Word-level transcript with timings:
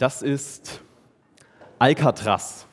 Das 0.00 0.22
ist 0.22 0.80
Alcatraz, 1.78 2.64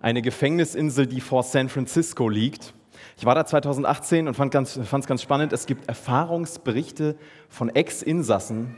eine 0.00 0.22
Gefängnisinsel, 0.22 1.06
die 1.06 1.20
vor 1.20 1.42
San 1.42 1.68
Francisco 1.68 2.30
liegt. 2.30 2.72
Ich 3.18 3.26
war 3.26 3.34
da 3.34 3.44
2018 3.44 4.26
und 4.26 4.32
fand 4.32 4.54
es 4.54 4.90
ganz, 4.90 5.06
ganz 5.06 5.20
spannend. 5.20 5.52
Es 5.52 5.66
gibt 5.66 5.86
Erfahrungsberichte 5.86 7.16
von 7.50 7.68
Ex-Insassen, 7.68 8.74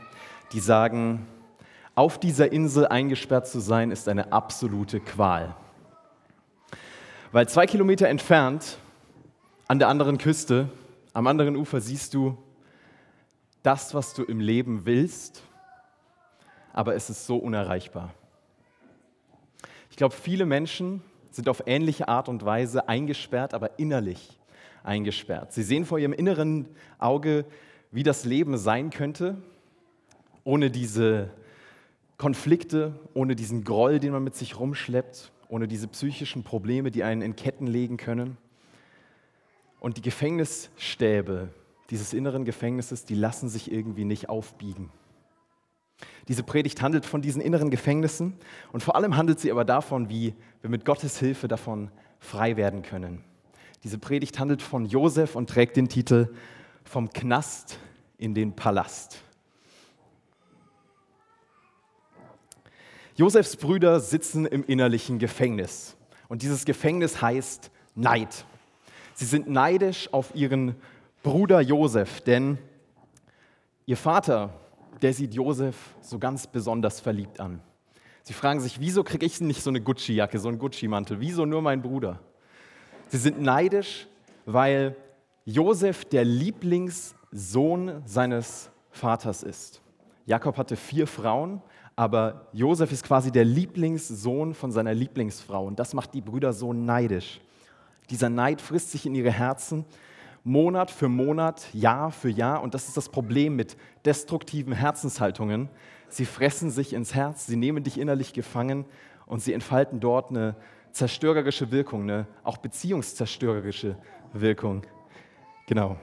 die 0.51 0.59
sagen, 0.59 1.25
auf 1.95 2.19
dieser 2.19 2.51
Insel 2.51 2.85
eingesperrt 2.85 3.47
zu 3.47 3.61
sein, 3.61 3.91
ist 3.91 4.09
eine 4.09 4.33
absolute 4.33 4.99
Qual. 4.99 5.55
Weil 7.31 7.47
zwei 7.47 7.65
Kilometer 7.65 8.09
entfernt, 8.09 8.77
an 9.69 9.79
der 9.79 9.87
anderen 9.87 10.17
Küste, 10.17 10.67
am 11.13 11.27
anderen 11.27 11.55
Ufer 11.55 11.79
siehst 11.79 12.13
du 12.13 12.37
das, 13.63 13.93
was 13.93 14.13
du 14.13 14.25
im 14.25 14.41
Leben 14.41 14.85
willst, 14.85 15.43
aber 16.73 16.95
es 16.95 17.09
ist 17.09 17.25
so 17.25 17.37
unerreichbar. 17.37 18.13
Ich 19.89 19.97
glaube, 19.97 20.15
viele 20.15 20.45
Menschen 20.45 21.01
sind 21.31 21.49
auf 21.49 21.63
ähnliche 21.65 22.07
Art 22.07 22.29
und 22.29 22.45
Weise 22.45 22.87
eingesperrt, 22.87 23.53
aber 23.53 23.79
innerlich 23.79 24.39
eingesperrt. 24.83 25.53
Sie 25.53 25.63
sehen 25.63 25.85
vor 25.85 25.99
ihrem 25.99 26.13
inneren 26.13 26.67
Auge, 26.97 27.45
wie 27.91 28.03
das 28.03 28.25
Leben 28.25 28.57
sein 28.57 28.89
könnte, 28.89 29.37
ohne 30.43 30.71
diese 30.71 31.29
Konflikte, 32.17 32.99
ohne 33.13 33.35
diesen 33.35 33.63
Groll, 33.63 33.99
den 33.99 34.11
man 34.11 34.23
mit 34.23 34.35
sich 34.35 34.59
rumschleppt, 34.59 35.31
ohne 35.47 35.67
diese 35.67 35.87
psychischen 35.87 36.43
Probleme, 36.43 36.91
die 36.91 37.03
einen 37.03 37.21
in 37.21 37.35
Ketten 37.35 37.67
legen 37.67 37.97
können. 37.97 38.37
Und 39.79 39.97
die 39.97 40.01
Gefängnisstäbe 40.01 41.49
dieses 41.89 42.13
inneren 42.13 42.45
Gefängnisses, 42.45 43.05
die 43.05 43.15
lassen 43.15 43.49
sich 43.49 43.71
irgendwie 43.71 44.05
nicht 44.05 44.29
aufbiegen. 44.29 44.91
Diese 46.27 46.43
Predigt 46.43 46.81
handelt 46.81 47.05
von 47.05 47.21
diesen 47.21 47.41
inneren 47.41 47.69
Gefängnissen 47.69 48.33
und 48.71 48.83
vor 48.83 48.95
allem 48.95 49.17
handelt 49.17 49.39
sie 49.39 49.51
aber 49.51 49.65
davon, 49.65 50.09
wie 50.09 50.35
wir 50.61 50.69
mit 50.69 50.85
Gottes 50.85 51.19
Hilfe 51.19 51.47
davon 51.47 51.89
frei 52.19 52.55
werden 52.55 52.81
können. 52.81 53.23
Diese 53.83 53.97
Predigt 53.97 54.39
handelt 54.39 54.61
von 54.61 54.85
Josef 54.85 55.35
und 55.35 55.49
trägt 55.49 55.77
den 55.77 55.89
Titel 55.89 56.33
Vom 56.83 57.09
Knast 57.09 57.79
in 58.17 58.33
den 58.33 58.55
Palast. 58.55 59.21
Josefs 63.15 63.55
Brüder 63.57 63.99
sitzen 63.99 64.45
im 64.45 64.63
innerlichen 64.65 65.19
Gefängnis 65.19 65.97
und 66.27 66.41
dieses 66.41 66.63
Gefängnis 66.65 67.21
heißt 67.21 67.71
Neid. 67.95 68.45
Sie 69.13 69.25
sind 69.25 69.49
neidisch 69.49 70.13
auf 70.13 70.33
ihren 70.35 70.75
Bruder 71.23 71.59
Josef, 71.59 72.21
denn 72.21 72.57
ihr 73.85 73.97
Vater, 73.97 74.53
der 75.01 75.13
sieht 75.13 75.33
Josef 75.33 75.75
so 76.01 76.19
ganz 76.19 76.47
besonders 76.47 76.99
verliebt 76.99 77.39
an. 77.39 77.61
Sie 78.23 78.33
fragen 78.33 78.59
sich, 78.59 78.79
wieso 78.79 79.03
kriege 79.03 79.25
ich 79.25 79.41
nicht 79.41 79.63
so 79.63 79.69
eine 79.69 79.81
Gucci-Jacke, 79.81 80.39
so 80.39 80.49
einen 80.49 80.59
Gucci-Mantel? 80.59 81.19
Wieso 81.19 81.45
nur 81.45 81.61
mein 81.61 81.81
Bruder? 81.81 82.19
Sie 83.07 83.17
sind 83.17 83.41
neidisch, 83.41 84.07
weil 84.45 84.95
Josef 85.45 86.05
der 86.05 86.25
Lieblingssohn 86.25 88.03
seines 88.05 88.69
Vaters 88.91 89.41
ist. 89.43 89.81
Jakob 90.25 90.57
hatte 90.57 90.75
vier 90.75 91.07
Frauen, 91.07 91.61
aber 91.95 92.47
Josef 92.53 92.91
ist 92.91 93.03
quasi 93.03 93.31
der 93.31 93.45
Lieblingssohn 93.45 94.53
von 94.53 94.71
seiner 94.71 94.93
Lieblingsfrau 94.93 95.65
und 95.65 95.79
das 95.79 95.93
macht 95.93 96.13
die 96.13 96.21
Brüder 96.21 96.53
so 96.53 96.71
neidisch. 96.71 97.41
Dieser 98.09 98.29
Neid 98.29 98.61
frisst 98.61 98.91
sich 98.91 99.05
in 99.05 99.15
ihre 99.15 99.31
Herzen 99.31 99.85
Monat 100.49 100.89
für 100.89 101.09
Monat, 101.09 101.71
Jahr 101.73 102.11
für 102.11 102.29
Jahr. 102.29 102.63
Und 102.63 102.73
das 102.73 102.87
ist 102.87 102.97
das 102.97 103.09
Problem 103.09 103.55
mit 103.55 103.77
destruktiven 104.03 104.73
Herzenshaltungen. 104.73 105.69
Sie 106.07 106.25
fressen 106.25 106.71
sich 106.71 106.93
ins 106.93 107.13
Herz, 107.13 107.45
sie 107.45 107.55
nehmen 107.55 107.83
dich 107.83 107.99
innerlich 107.99 108.33
gefangen 108.33 108.85
und 109.27 109.43
sie 109.43 109.53
entfalten 109.53 109.99
dort 109.99 110.31
eine 110.31 110.55
zerstörerische 110.91 111.71
Wirkung, 111.71 112.01
eine 112.01 112.25
auch 112.43 112.57
beziehungszerstörerische 112.57 113.95
Wirkung. 114.33 114.81
Genau. 115.67 115.97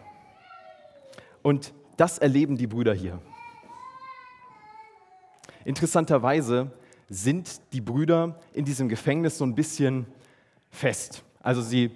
Und 1.42 1.75
das 1.97 2.19
erleben 2.19 2.56
die 2.56 2.69
Brüder 2.69 2.94
hier. 2.94 3.21
Interessanterweise 5.65 6.71
sind 7.09 7.60
die 7.72 7.81
Brüder 7.81 8.38
in 8.53 8.65
diesem 8.65 8.88
Gefängnis 8.88 9.38
so 9.38 9.44
ein 9.44 9.56
bisschen 9.56 10.06
fest. 10.71 11.25
Also 11.42 11.62
sie 11.62 11.91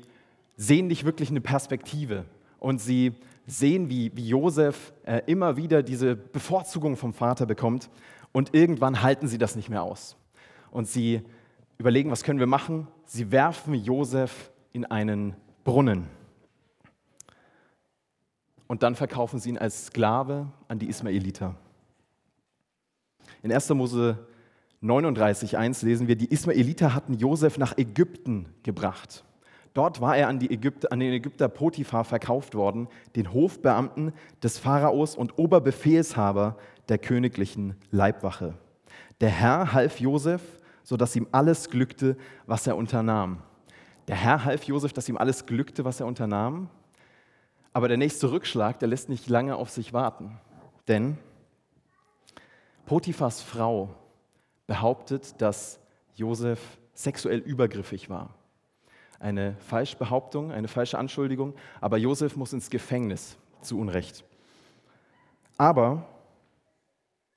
sehen 0.56 0.88
nicht 0.88 1.04
wirklich 1.04 1.30
eine 1.30 1.40
Perspektive 1.40 2.24
und 2.60 2.80
sie 2.80 3.12
sehen, 3.46 3.90
wie, 3.90 4.14
wie 4.14 4.28
Josef 4.28 4.92
äh, 5.04 5.22
immer 5.26 5.56
wieder 5.56 5.82
diese 5.82 6.14
Bevorzugung 6.14 6.96
vom 6.96 7.12
Vater 7.12 7.46
bekommt 7.46 7.90
und 8.32 8.54
irgendwann 8.54 9.02
halten 9.02 9.26
sie 9.26 9.38
das 9.38 9.56
nicht 9.56 9.68
mehr 9.68 9.82
aus. 9.82 10.16
Und 10.70 10.86
sie 10.86 11.22
überlegen, 11.78 12.10
was 12.10 12.22
können 12.22 12.38
wir 12.38 12.46
machen? 12.46 12.86
Sie 13.06 13.32
werfen 13.32 13.74
Josef 13.74 14.52
in 14.72 14.84
einen 14.84 15.34
Brunnen. 15.64 16.06
Und 18.68 18.84
dann 18.84 18.94
verkaufen 18.94 19.40
sie 19.40 19.48
ihn 19.48 19.58
als 19.58 19.86
Sklave 19.86 20.46
an 20.68 20.78
die 20.78 20.88
Ismaeliter. 20.88 21.56
In 23.42 23.52
1. 23.52 23.70
Mose 23.70 24.18
39,1 24.82 25.84
lesen 25.84 26.06
wir, 26.06 26.16
die 26.16 26.30
Ismaeliter 26.30 26.94
hatten 26.94 27.14
Josef 27.14 27.58
nach 27.58 27.76
Ägypten 27.76 28.46
gebracht. 28.62 29.24
Dort 29.72 30.00
war 30.00 30.16
er 30.16 30.28
an, 30.28 30.40
Ägypter, 30.40 30.90
an, 30.90 31.00
den 31.00 31.12
Ägypter 31.12 31.48
Potiphar 31.48 32.04
verkauft 32.04 32.54
worden, 32.54 32.88
den 33.14 33.32
Hofbeamten 33.32 34.12
des 34.42 34.58
Pharaos 34.58 35.16
und 35.16 35.38
Oberbefehlshaber 35.38 36.56
der 36.88 36.98
königlichen 36.98 37.76
Leibwache. 37.92 38.54
Der 39.20 39.28
Herr 39.28 39.72
half 39.72 40.00
Josef, 40.00 40.42
sodass 40.82 41.14
ihm 41.14 41.28
alles 41.30 41.70
glückte, 41.70 42.16
was 42.46 42.66
er 42.66 42.76
unternahm. 42.76 43.42
Der 44.08 44.16
Herr 44.16 44.44
half 44.44 44.64
Josef, 44.64 44.92
dass 44.92 45.08
ihm 45.08 45.16
alles 45.16 45.46
glückte, 45.46 45.84
was 45.84 46.00
er 46.00 46.06
unternahm. 46.06 46.68
Aber 47.72 47.86
der 47.86 47.96
nächste 47.96 48.32
Rückschlag, 48.32 48.80
der 48.80 48.88
lässt 48.88 49.08
nicht 49.08 49.28
lange 49.28 49.54
auf 49.54 49.70
sich 49.70 49.92
warten. 49.92 50.40
Denn 50.88 51.16
Potiphas 52.86 53.40
Frau 53.40 53.94
behauptet, 54.66 55.40
dass 55.40 55.78
Josef 56.16 56.58
sexuell 56.92 57.38
übergriffig 57.38 58.10
war 58.10 58.34
eine 59.20 59.54
Falschbehauptung, 59.60 60.50
eine 60.50 60.66
falsche 60.66 60.98
Anschuldigung, 60.98 61.54
aber 61.80 61.98
Josef 61.98 62.34
muss 62.36 62.52
ins 62.52 62.70
Gefängnis 62.70 63.36
zu 63.60 63.78
Unrecht. 63.78 64.24
Aber 65.56 66.06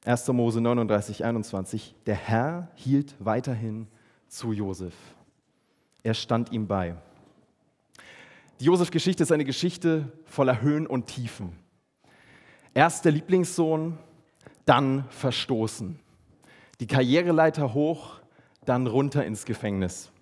1. 0.06 0.28
Mose 0.30 0.62
39, 0.62 1.24
21, 1.24 1.94
der 2.06 2.16
Herr 2.16 2.70
hielt 2.76 3.16
weiterhin 3.20 3.88
zu 4.28 4.54
Josef. 4.54 4.94
Er 6.04 6.14
stand 6.14 6.52
ihm 6.52 6.68
bei. 6.68 6.96
Die 8.60 8.66
Josef-Geschichte 8.66 9.24
ist 9.24 9.32
eine 9.32 9.46
Geschichte 9.46 10.12
voller 10.26 10.62
Höhen 10.62 10.88
und 10.88 11.08
Tiefen. 11.08 11.58
Erst 12.74 13.04
der 13.04 13.12
Lieblingssohn, 13.12 13.98
dann 14.66 15.06
verstoßen. 15.10 16.00
Die 16.80 16.88
Karriereleiter 16.88 17.74
hoch, 17.74 18.22
dann 18.66 18.88
runter 18.88 19.26
ins 19.26 19.44
Gefängnis. 19.44 20.13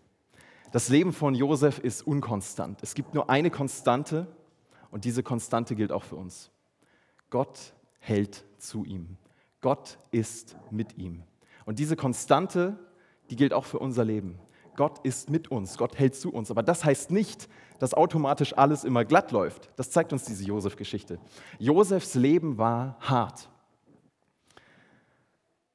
Das 0.71 0.87
Leben 0.87 1.11
von 1.11 1.35
Josef 1.35 1.79
ist 1.79 2.07
unkonstant. 2.07 2.81
Es 2.81 2.93
gibt 2.93 3.13
nur 3.13 3.29
eine 3.29 3.51
Konstante 3.51 4.27
und 4.89 5.03
diese 5.03 5.21
Konstante 5.21 5.75
gilt 5.75 5.91
auch 5.91 6.03
für 6.03 6.15
uns. 6.15 6.49
Gott 7.29 7.73
hält 7.99 8.45
zu 8.57 8.85
ihm. 8.85 9.17
Gott 9.59 9.99
ist 10.11 10.55
mit 10.69 10.97
ihm. 10.97 11.23
Und 11.65 11.77
diese 11.79 11.95
Konstante, 11.95 12.79
die 13.29 13.35
gilt 13.35 13.53
auch 13.53 13.65
für 13.65 13.79
unser 13.79 14.05
Leben. 14.05 14.39
Gott 14.77 14.99
ist 15.05 15.29
mit 15.29 15.51
uns, 15.51 15.77
Gott 15.77 15.99
hält 15.99 16.15
zu 16.15 16.31
uns. 16.33 16.49
Aber 16.49 16.63
das 16.63 16.85
heißt 16.85 17.11
nicht, 17.11 17.49
dass 17.79 17.93
automatisch 17.93 18.57
alles 18.57 18.83
immer 18.83 19.03
glatt 19.05 19.31
läuft. 19.31 19.69
Das 19.75 19.91
zeigt 19.91 20.13
uns 20.13 20.23
diese 20.23 20.45
Josef-Geschichte. 20.45 21.19
Josefs 21.59 22.15
Leben 22.15 22.57
war 22.57 22.97
hart. 23.01 23.49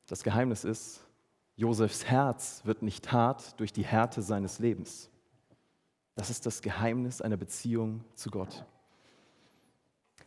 Das 0.06 0.22
Geheimnis 0.22 0.64
ist, 0.64 1.05
Josefs 1.56 2.04
Herz 2.04 2.60
wird 2.64 2.82
nicht 2.82 3.10
hart 3.12 3.58
durch 3.58 3.72
die 3.72 3.84
Härte 3.84 4.20
seines 4.20 4.58
Lebens. 4.58 5.10
Das 6.14 6.30
ist 6.30 6.46
das 6.46 6.62
Geheimnis 6.62 7.20
einer 7.20 7.36
Beziehung 7.36 8.04
zu 8.14 8.30
Gott. 8.30 8.64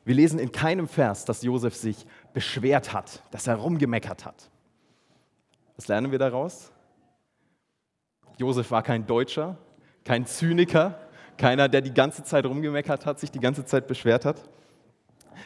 Wir 0.06 0.16
lesen 0.16 0.40
in 0.40 0.52
keinem 0.52 0.88
Vers, 0.88 1.26
dass 1.26 1.44
Josef 1.44 1.76
sich 1.76 2.06
beschwert 2.34 2.94
hat, 2.94 3.24
dass 3.32 3.46
er 3.48 3.56
rumgemeckert 3.56 4.26
hat. 4.26 4.50
Was 5.76 5.88
lernen 5.88 6.12
wir 6.12 6.20
daraus? 6.20 6.72
Josef 8.38 8.72
war 8.72 8.82
kein 8.82 9.06
Deutscher, 9.06 9.58
kein 10.04 10.26
Zyniker, 10.26 11.00
keiner, 11.38 11.70
der 11.70 11.82
die 11.82 11.94
ganze 11.94 12.24
Zeit 12.24 12.46
rumgemeckert 12.46 13.06
hat, 13.06 13.20
sich 13.20 13.30
die 13.30 13.40
ganze 13.40 13.66
Zeit 13.66 13.88
beschwert 13.88 14.26
hat. 14.26 14.44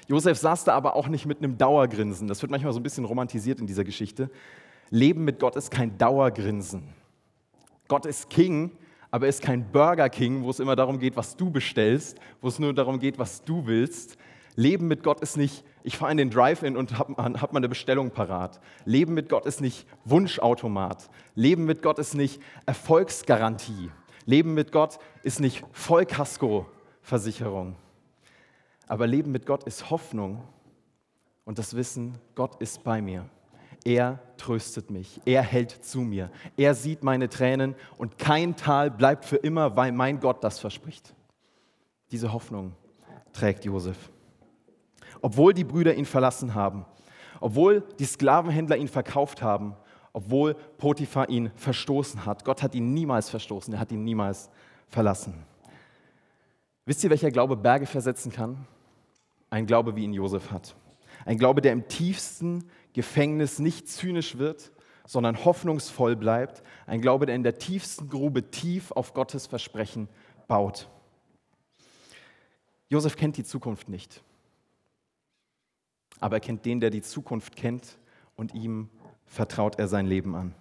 Josef 0.07 0.38
saß 0.38 0.63
da 0.63 0.74
aber 0.74 0.95
auch 0.95 1.07
nicht 1.07 1.25
mit 1.25 1.39
einem 1.39 1.57
Dauergrinsen. 1.57 2.27
Das 2.27 2.41
wird 2.41 2.51
manchmal 2.51 2.74
so 2.74 2.79
ein 2.79 2.83
bisschen 2.83 3.06
romantisiert 3.06 3.59
in 3.59 3.68
dieser 3.68 3.83
Geschichte. 3.83 4.29
Leben 4.89 5.24
mit 5.24 5.39
Gott 5.39 5.56
ist 5.56 5.71
kein 5.71 5.97
Dauergrinsen. 5.97 6.83
Gott 7.88 8.06
ist 8.06 8.30
King, 8.30 8.71
aber 9.12 9.25
er 9.25 9.30
ist 9.30 9.41
kein 9.41 9.71
Burger 9.71 10.09
King, 10.09 10.44
wo 10.44 10.50
es 10.50 10.59
immer 10.59 10.75
darum 10.75 11.00
geht, 11.00 11.15
was 11.15 11.35
du 11.35 11.51
bestellst, 11.51 12.18
wo 12.41 12.47
es 12.47 12.59
nur 12.59 12.74
darum 12.74 13.00
geht, 13.00 13.19
was 13.19 13.44
du 13.44 13.65
willst. 13.65 14.18
Leben 14.56 14.88
mit 14.88 15.03
Gott 15.03 15.21
ist 15.21 15.38
nicht 15.38 15.63
ich 15.83 15.97
fahre 15.97 16.12
in 16.12 16.18
den 16.18 16.30
Drive-In 16.30 16.77
und 16.77 16.97
habe 16.97 17.15
hab 17.18 17.51
meine 17.51 17.68
Bestellung 17.68 18.12
parat. 18.12 18.62
Leben 18.85 19.13
mit 19.13 19.27
Gott 19.27 19.45
ist 19.45 19.59
nicht 19.59 19.85
Wunschautomat. 20.06 21.09
Leben 21.36 21.65
mit 21.65 21.81
Gott 21.81 22.00
ist 22.00 22.15
nicht 22.15 22.41
Erfolgsgarantie. 22.65 23.91
Leben 24.25 24.53
mit 24.53 24.71
Gott 24.71 25.00
ist 25.24 25.41
nicht 25.41 25.65
Vollkasko-Versicherung. 25.74 27.75
Aber 28.88 29.07
Leben 29.07 29.33
mit 29.33 29.45
Gott 29.45 29.65
ist 29.65 29.89
Hoffnung 29.89 30.41
und 31.44 31.59
das 31.59 31.75
Wissen, 31.75 32.18
Gott 32.36 32.62
ist 32.62 32.86
bei 32.86 33.01
mir. 33.01 33.25
Er 33.85 34.19
tröstet 34.38 34.91
mich, 34.91 35.19
er 35.25 35.41
hält 35.41 35.71
zu 35.71 36.01
mir, 36.01 36.31
er 36.56 36.74
sieht 36.74 37.03
meine 37.03 37.27
Tränen 37.27 37.75
und 37.97 38.18
kein 38.18 38.56
Tal 38.56 38.89
bleibt 38.89 39.25
für 39.25 39.35
immer, 39.35 39.75
weil 39.75 39.91
mein 39.91 40.19
Gott 40.19 40.44
das 40.44 40.59
verspricht. 40.59 41.13
Diese 42.12 42.31
Hoffnung 42.31 42.74
trägt 43.33 43.65
Josef. 43.65 43.97
Obwohl 45.21 45.53
die 45.53 45.63
Brüder 45.63 45.95
ihn 45.95 46.06
verlassen 46.06 46.53
haben, 46.53 46.85
obwohl 47.41 47.81
die 48.00 48.06
Sklavenhändler 48.06 48.77
ihn 48.77 48.88
verkauft 48.88 49.41
haben, 49.41 49.75
obwohl 50.13 50.53
Potiphar 50.53 51.27
ihn 51.27 51.51
verstoßen 51.56 52.25
hat. 52.25 52.45
Gott 52.45 52.62
hat 52.62 52.75
ihn 52.75 52.94
niemals 52.94 53.29
verstoßen, 53.29 53.74
er 53.74 53.79
hat 53.79 53.91
ihn 53.91 54.03
niemals 54.03 54.50
verlassen. 54.88 55.33
Wisst 56.86 57.03
ihr, 57.03 57.09
welcher 57.09 57.31
Glaube 57.31 57.57
Berge 57.57 57.86
versetzen 57.86 58.31
kann? 58.31 58.65
Ein 59.50 59.65
Glaube, 59.65 59.95
wie 59.95 60.03
ihn 60.03 60.13
Josef 60.13 60.51
hat. 60.51 60.75
Ein 61.25 61.38
Glaube, 61.38 61.62
der 61.62 61.71
im 61.71 61.88
tiefsten 61.88 62.69
Gefängnis 62.94 63.60
nicht 63.60 63.88
zynisch 63.90 64.38
wird, 64.38 64.72
sondern 65.06 65.44
hoffnungsvoll 65.44 66.16
bleibt. 66.16 66.63
Ein 66.86 67.01
Glaube, 67.01 67.25
der 67.25 67.36
in 67.36 67.44
der 67.44 67.57
tiefsten 67.57 68.10
Grube 68.10 68.50
tief 68.51 68.92
auf 68.92 69.13
Gottes 69.13 69.48
Versprechen 69.48 70.07
baut. 70.48 70.90
Josef 72.90 73.16
kennt 73.16 73.38
die 73.38 73.44
Zukunft 73.44 73.90
nicht, 73.90 74.24
aber 76.19 76.38
er 76.38 76.40
kennt 76.42 76.66
den, 76.66 76.80
der 76.80 76.92
die 76.92 77.01
Zukunft 77.01 77.56
kennt 77.56 77.98
und 78.36 78.54
ihm 78.54 78.90
vertraut 79.25 79.80
er 79.80 79.88
sein 79.88 80.06
Leben 80.06 80.36
an. 80.36 80.54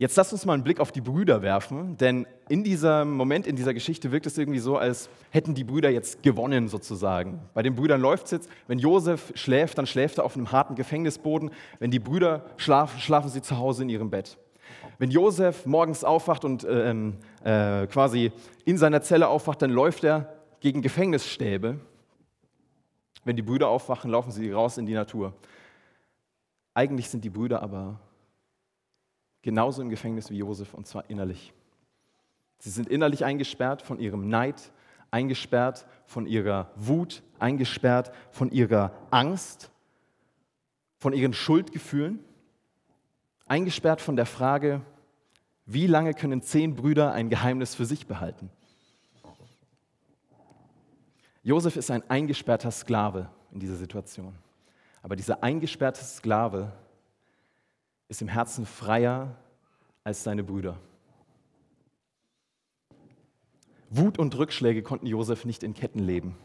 Jetzt 0.00 0.16
lasst 0.16 0.32
uns 0.32 0.46
mal 0.46 0.54
einen 0.54 0.64
Blick 0.64 0.80
auf 0.80 0.92
die 0.92 1.02
Brüder 1.02 1.42
werfen, 1.42 1.98
denn 1.98 2.26
in 2.48 2.64
diesem 2.64 3.12
Moment, 3.12 3.46
in 3.46 3.54
dieser 3.54 3.74
Geschichte 3.74 4.10
wirkt 4.10 4.24
es 4.24 4.38
irgendwie 4.38 4.58
so, 4.58 4.78
als 4.78 5.10
hätten 5.28 5.54
die 5.54 5.62
Brüder 5.62 5.90
jetzt 5.90 6.22
gewonnen 6.22 6.68
sozusagen. 6.68 7.38
Bei 7.52 7.62
den 7.62 7.74
Brüdern 7.74 8.00
läuft 8.00 8.24
es 8.24 8.30
jetzt, 8.30 8.50
wenn 8.66 8.78
Josef 8.78 9.30
schläft, 9.34 9.76
dann 9.76 9.86
schläft 9.86 10.16
er 10.16 10.24
auf 10.24 10.36
einem 10.36 10.52
harten 10.52 10.74
Gefängnisboden. 10.74 11.50
Wenn 11.80 11.90
die 11.90 11.98
Brüder 11.98 12.46
schlafen, 12.56 12.98
schlafen 12.98 13.28
sie 13.28 13.42
zu 13.42 13.58
Hause 13.58 13.82
in 13.82 13.90
ihrem 13.90 14.08
Bett. 14.08 14.38
Wenn 14.98 15.10
Josef 15.10 15.66
morgens 15.66 16.02
aufwacht 16.02 16.46
und 16.46 16.66
ähm, 16.66 17.18
äh, 17.44 17.86
quasi 17.86 18.32
in 18.64 18.78
seiner 18.78 19.02
Zelle 19.02 19.28
aufwacht, 19.28 19.60
dann 19.60 19.70
läuft 19.70 20.02
er 20.02 20.32
gegen 20.60 20.80
Gefängnisstäbe. 20.80 21.78
Wenn 23.26 23.36
die 23.36 23.42
Brüder 23.42 23.68
aufwachen, 23.68 24.10
laufen 24.10 24.30
sie 24.30 24.50
raus 24.50 24.78
in 24.78 24.86
die 24.86 24.94
Natur. 24.94 25.34
Eigentlich 26.72 27.10
sind 27.10 27.22
die 27.22 27.28
Brüder 27.28 27.62
aber 27.62 28.00
genauso 29.42 29.82
im 29.82 29.90
Gefängnis 29.90 30.30
wie 30.30 30.38
Josef 30.38 30.74
und 30.74 30.86
zwar 30.86 31.08
innerlich. 31.08 31.52
Sie 32.58 32.70
sind 32.70 32.88
innerlich 32.88 33.24
eingesperrt 33.24 33.82
von 33.82 33.98
ihrem 33.98 34.28
Neid, 34.28 34.72
eingesperrt 35.10 35.86
von 36.06 36.26
ihrer 36.26 36.70
Wut, 36.76 37.22
eingesperrt 37.38 38.12
von 38.30 38.50
ihrer 38.50 38.92
Angst, 39.10 39.70
von 40.98 41.12
ihren 41.12 41.32
Schuldgefühlen, 41.32 42.18
eingesperrt 43.46 44.00
von 44.00 44.16
der 44.16 44.26
Frage, 44.26 44.82
wie 45.64 45.86
lange 45.86 46.14
können 46.14 46.42
zehn 46.42 46.76
Brüder 46.76 47.12
ein 47.12 47.30
Geheimnis 47.30 47.74
für 47.74 47.86
sich 47.86 48.06
behalten? 48.06 48.50
Josef 51.42 51.76
ist 51.76 51.90
ein 51.90 52.08
eingesperrter 52.10 52.70
Sklave 52.70 53.30
in 53.50 53.60
dieser 53.60 53.76
Situation. 53.76 54.34
Aber 55.02 55.16
dieser 55.16 55.42
eingesperrte 55.42 56.04
Sklave 56.04 56.72
ist 58.10 58.20
im 58.20 58.28
Herzen 58.28 58.66
freier 58.66 59.36
als 60.02 60.24
seine 60.24 60.42
Brüder. 60.42 60.76
Wut 63.88 64.18
und 64.18 64.36
Rückschläge 64.36 64.82
konnten 64.82 65.06
Josef 65.06 65.44
nicht 65.44 65.62
in 65.62 65.74
Ketten 65.74 66.00
leben. 66.00 66.36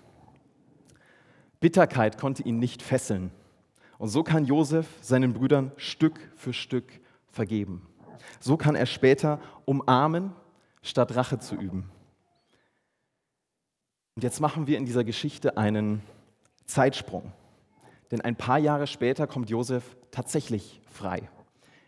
Bitterkeit 1.59 2.19
konnte 2.19 2.43
ihn 2.43 2.59
nicht 2.59 2.83
fesseln. 2.83 3.31
Und 3.97 4.09
so 4.09 4.23
kann 4.23 4.45
Josef 4.45 4.87
seinen 5.01 5.33
Brüdern 5.33 5.71
Stück 5.77 6.19
für 6.35 6.53
Stück 6.53 7.01
vergeben. 7.29 7.87
So 8.39 8.57
kann 8.57 8.75
er 8.75 8.85
später 8.85 9.39
umarmen, 9.65 10.33
statt 10.83 11.15
Rache 11.15 11.39
zu 11.39 11.55
üben. 11.55 11.89
Und 14.15 14.23
jetzt 14.23 14.39
machen 14.39 14.67
wir 14.67 14.77
in 14.77 14.85
dieser 14.85 15.03
Geschichte 15.03 15.57
einen 15.57 16.03
Zeitsprung. 16.65 17.33
Denn 18.11 18.21
ein 18.21 18.35
paar 18.35 18.59
Jahre 18.59 18.85
später 18.85 19.25
kommt 19.25 19.49
Josef 19.49 19.97
tatsächlich 20.11 20.79
frei. 20.85 21.27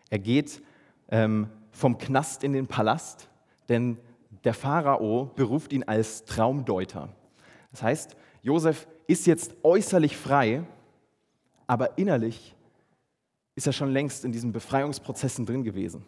Er 0.10 0.20
geht 0.20 0.62
ähm, 1.10 1.50
vom 1.72 1.98
Knast 1.98 2.44
in 2.44 2.54
den 2.54 2.68
Palast, 2.68 3.30
denn 3.70 3.98
der 4.44 4.54
Pharao 4.54 5.32
beruft 5.36 5.74
ihn 5.74 5.84
als 5.84 6.26
Traumdeuter. 6.26 7.10
Das 7.72 7.84
heißt, 7.84 8.16
Josef 8.42 8.88
ist 9.08 9.28
jetzt 9.28 9.56
äußerlich 9.64 10.16
frei, 10.16 10.64
aber 11.66 11.98
innerlich 11.98 12.56
ist 13.56 13.68
er 13.68 13.74
schon 13.74 13.92
längst 13.92 14.24
in 14.24 14.32
diesen 14.32 14.52
Befreiungsprozessen 14.52 15.46
drin 15.46 15.64
gewesen. 15.64 16.06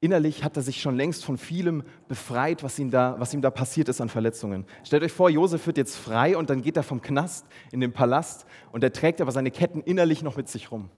Innerlich 0.00 0.44
hat 0.44 0.56
er 0.56 0.62
sich 0.62 0.82
schon 0.82 0.96
längst 0.96 1.24
von 1.24 1.38
vielem 1.38 1.82
befreit, 2.08 2.62
was 2.62 2.78
ihm, 2.78 2.90
da, 2.90 3.14
was 3.18 3.32
ihm 3.32 3.40
da 3.40 3.50
passiert 3.50 3.88
ist 3.88 4.00
an 4.00 4.08
Verletzungen. 4.08 4.66
Stellt 4.82 5.02
euch 5.02 5.12
vor, 5.12 5.30
Josef 5.30 5.66
wird 5.66 5.78
jetzt 5.78 5.96
frei 5.96 6.36
und 6.36 6.50
dann 6.50 6.60
geht 6.60 6.76
er 6.76 6.82
vom 6.82 7.00
Knast 7.00 7.46
in 7.72 7.80
den 7.80 7.92
Palast 7.92 8.44
und 8.72 8.84
er 8.84 8.92
trägt 8.92 9.20
aber 9.20 9.32
seine 9.32 9.50
Ketten 9.50 9.80
innerlich 9.80 10.22
noch 10.22 10.36
mit 10.36 10.48
sich 10.48 10.70
rum. 10.70 10.90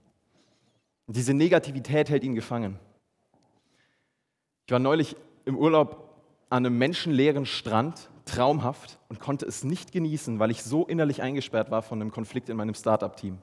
Und 1.07 1.15
diese 1.15 1.33
Negativität 1.33 2.09
hält 2.09 2.23
ihn 2.23 2.35
gefangen. 2.35 2.79
Ich 4.65 4.71
war 4.71 4.79
neulich 4.79 5.15
im 5.45 5.57
Urlaub 5.57 6.21
an 6.49 6.65
einem 6.65 6.77
menschenleeren 6.77 7.45
Strand, 7.45 8.09
traumhaft, 8.25 8.99
und 9.07 9.21
konnte 9.21 9.45
es 9.45 9.63
nicht 9.63 9.93
genießen, 9.93 10.39
weil 10.39 10.51
ich 10.51 10.61
so 10.63 10.85
innerlich 10.85 11.21
eingesperrt 11.21 11.71
war 11.71 11.81
von 11.81 12.01
einem 12.01 12.11
Konflikt 12.11 12.49
in 12.49 12.57
meinem 12.57 12.73
Startup-Team. 12.73 13.37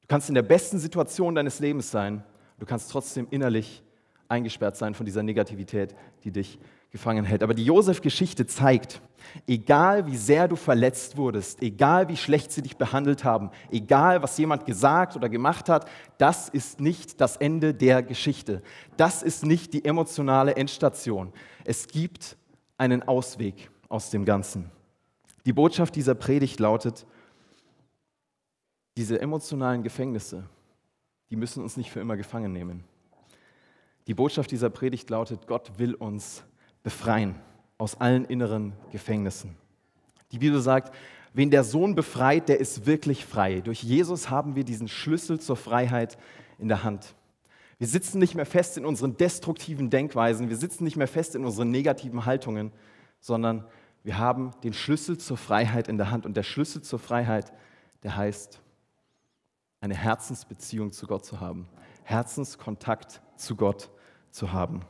Du 0.00 0.06
kannst 0.08 0.30
in 0.30 0.34
der 0.34 0.42
besten 0.42 0.78
Situation 0.78 1.34
deines 1.34 1.60
Lebens 1.60 1.90
sein, 1.90 2.24
du 2.58 2.64
kannst 2.64 2.90
trotzdem 2.90 3.26
innerlich 3.30 3.82
eingesperrt 4.28 4.76
sein 4.76 4.94
von 4.94 5.04
dieser 5.04 5.22
Negativität, 5.22 5.94
die 6.24 6.30
dich 6.30 6.58
gefangen 6.96 7.26
hält. 7.26 7.42
Aber 7.42 7.52
die 7.52 7.64
Josef-Geschichte 7.64 8.46
zeigt, 8.46 9.02
egal 9.46 10.06
wie 10.06 10.16
sehr 10.16 10.48
du 10.48 10.56
verletzt 10.56 11.18
wurdest, 11.18 11.62
egal 11.62 12.08
wie 12.08 12.16
schlecht 12.16 12.50
sie 12.50 12.62
dich 12.62 12.78
behandelt 12.78 13.22
haben, 13.22 13.50
egal 13.70 14.22
was 14.22 14.38
jemand 14.38 14.64
gesagt 14.64 15.14
oder 15.14 15.28
gemacht 15.28 15.68
hat, 15.68 15.88
das 16.16 16.48
ist 16.48 16.80
nicht 16.80 17.20
das 17.20 17.36
Ende 17.36 17.74
der 17.74 18.02
Geschichte. 18.02 18.62
Das 18.96 19.22
ist 19.22 19.44
nicht 19.44 19.74
die 19.74 19.84
emotionale 19.84 20.56
Endstation. 20.56 21.32
Es 21.64 21.86
gibt 21.86 22.38
einen 22.78 23.02
Ausweg 23.02 23.70
aus 23.90 24.08
dem 24.10 24.24
Ganzen. 24.24 24.70
Die 25.44 25.52
Botschaft 25.52 25.94
dieser 25.96 26.14
Predigt 26.14 26.58
lautet, 26.60 27.06
diese 28.96 29.20
emotionalen 29.20 29.82
Gefängnisse, 29.82 30.44
die 31.28 31.36
müssen 31.36 31.62
uns 31.62 31.76
nicht 31.76 31.90
für 31.90 32.00
immer 32.00 32.16
gefangen 32.16 32.52
nehmen. 32.52 32.84
Die 34.06 34.14
Botschaft 34.14 34.50
dieser 34.50 34.70
Predigt 34.70 35.10
lautet, 35.10 35.46
Gott 35.46 35.78
will 35.78 35.94
uns 35.94 36.42
befreien 36.86 37.34
aus 37.78 38.00
allen 38.00 38.24
inneren 38.26 38.72
Gefängnissen. 38.92 39.56
Die 40.30 40.38
Bibel 40.38 40.60
sagt, 40.60 40.94
wen 41.32 41.50
der 41.50 41.64
Sohn 41.64 41.96
befreit, 41.96 42.48
der 42.48 42.60
ist 42.60 42.86
wirklich 42.86 43.26
frei. 43.26 43.60
Durch 43.60 43.82
Jesus 43.82 44.30
haben 44.30 44.54
wir 44.54 44.62
diesen 44.62 44.86
Schlüssel 44.86 45.40
zur 45.40 45.56
Freiheit 45.56 46.16
in 46.60 46.68
der 46.68 46.84
Hand. 46.84 47.16
Wir 47.78 47.88
sitzen 47.88 48.20
nicht 48.20 48.36
mehr 48.36 48.46
fest 48.46 48.78
in 48.78 48.86
unseren 48.86 49.16
destruktiven 49.16 49.90
Denkweisen, 49.90 50.48
wir 50.48 50.56
sitzen 50.56 50.84
nicht 50.84 50.94
mehr 50.94 51.08
fest 51.08 51.34
in 51.34 51.44
unseren 51.44 51.72
negativen 51.72 52.24
Haltungen, 52.24 52.70
sondern 53.18 53.64
wir 54.04 54.18
haben 54.18 54.52
den 54.62 54.72
Schlüssel 54.72 55.18
zur 55.18 55.38
Freiheit 55.38 55.88
in 55.88 55.98
der 55.98 56.12
Hand. 56.12 56.24
Und 56.24 56.36
der 56.36 56.44
Schlüssel 56.44 56.82
zur 56.82 57.00
Freiheit, 57.00 57.52
der 58.04 58.16
heißt, 58.16 58.60
eine 59.80 59.96
Herzensbeziehung 59.96 60.92
zu 60.92 61.08
Gott 61.08 61.24
zu 61.24 61.40
haben, 61.40 61.66
Herzenskontakt 62.04 63.22
zu 63.34 63.56
Gott 63.56 63.90
zu 64.30 64.52
haben. 64.52 64.82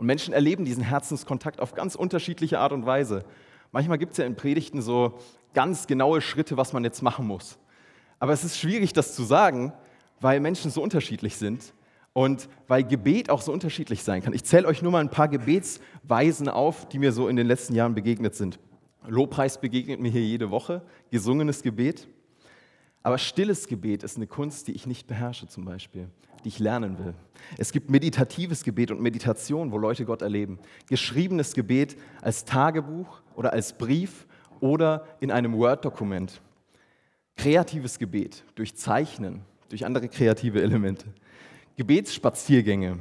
Und 0.00 0.06
Menschen 0.06 0.32
erleben 0.32 0.64
diesen 0.64 0.82
Herzenskontakt 0.82 1.60
auf 1.60 1.74
ganz 1.74 1.94
unterschiedliche 1.94 2.58
Art 2.58 2.72
und 2.72 2.86
Weise. 2.86 3.22
Manchmal 3.70 3.98
gibt 3.98 4.12
es 4.12 4.16
ja 4.16 4.24
in 4.24 4.34
Predigten 4.34 4.80
so 4.80 5.18
ganz 5.52 5.86
genaue 5.86 6.22
Schritte, 6.22 6.56
was 6.56 6.72
man 6.72 6.84
jetzt 6.84 7.02
machen 7.02 7.26
muss. 7.26 7.58
Aber 8.18 8.32
es 8.32 8.42
ist 8.42 8.56
schwierig, 8.56 8.94
das 8.94 9.14
zu 9.14 9.24
sagen, 9.24 9.74
weil 10.18 10.40
Menschen 10.40 10.70
so 10.70 10.82
unterschiedlich 10.82 11.36
sind 11.36 11.74
und 12.14 12.48
weil 12.66 12.82
Gebet 12.82 13.28
auch 13.28 13.42
so 13.42 13.52
unterschiedlich 13.52 14.02
sein 14.02 14.22
kann. 14.22 14.32
Ich 14.32 14.44
zähle 14.44 14.66
euch 14.68 14.80
nur 14.80 14.90
mal 14.90 15.00
ein 15.00 15.10
paar 15.10 15.28
Gebetsweisen 15.28 16.48
auf, 16.48 16.88
die 16.88 16.98
mir 16.98 17.12
so 17.12 17.28
in 17.28 17.36
den 17.36 17.46
letzten 17.46 17.74
Jahren 17.74 17.94
begegnet 17.94 18.34
sind. 18.34 18.58
Lobpreis 19.06 19.60
begegnet 19.60 20.00
mir 20.00 20.10
hier 20.10 20.24
jede 20.24 20.50
Woche, 20.50 20.80
gesungenes 21.10 21.60
Gebet. 21.60 22.08
Aber 23.02 23.18
stilles 23.18 23.66
Gebet 23.66 24.02
ist 24.02 24.16
eine 24.16 24.26
Kunst, 24.26 24.66
die 24.68 24.72
ich 24.72 24.86
nicht 24.86 25.06
beherrsche 25.06 25.46
zum 25.46 25.66
Beispiel 25.66 26.08
die 26.44 26.48
ich 26.48 26.58
lernen 26.58 26.98
will. 26.98 27.14
Es 27.56 27.72
gibt 27.72 27.90
meditatives 27.90 28.62
Gebet 28.62 28.90
und 28.90 29.00
Meditation, 29.00 29.72
wo 29.72 29.78
Leute 29.78 30.04
Gott 30.04 30.22
erleben. 30.22 30.58
Geschriebenes 30.88 31.54
Gebet 31.54 31.96
als 32.22 32.44
Tagebuch 32.44 33.20
oder 33.34 33.52
als 33.52 33.76
Brief 33.76 34.26
oder 34.60 35.06
in 35.20 35.30
einem 35.30 35.54
Word-Dokument. 35.54 36.40
Kreatives 37.36 37.98
Gebet 37.98 38.44
durch 38.54 38.76
Zeichnen, 38.76 39.42
durch 39.68 39.84
andere 39.84 40.08
kreative 40.08 40.62
Elemente. 40.62 41.06
Gebetsspaziergänge 41.76 42.98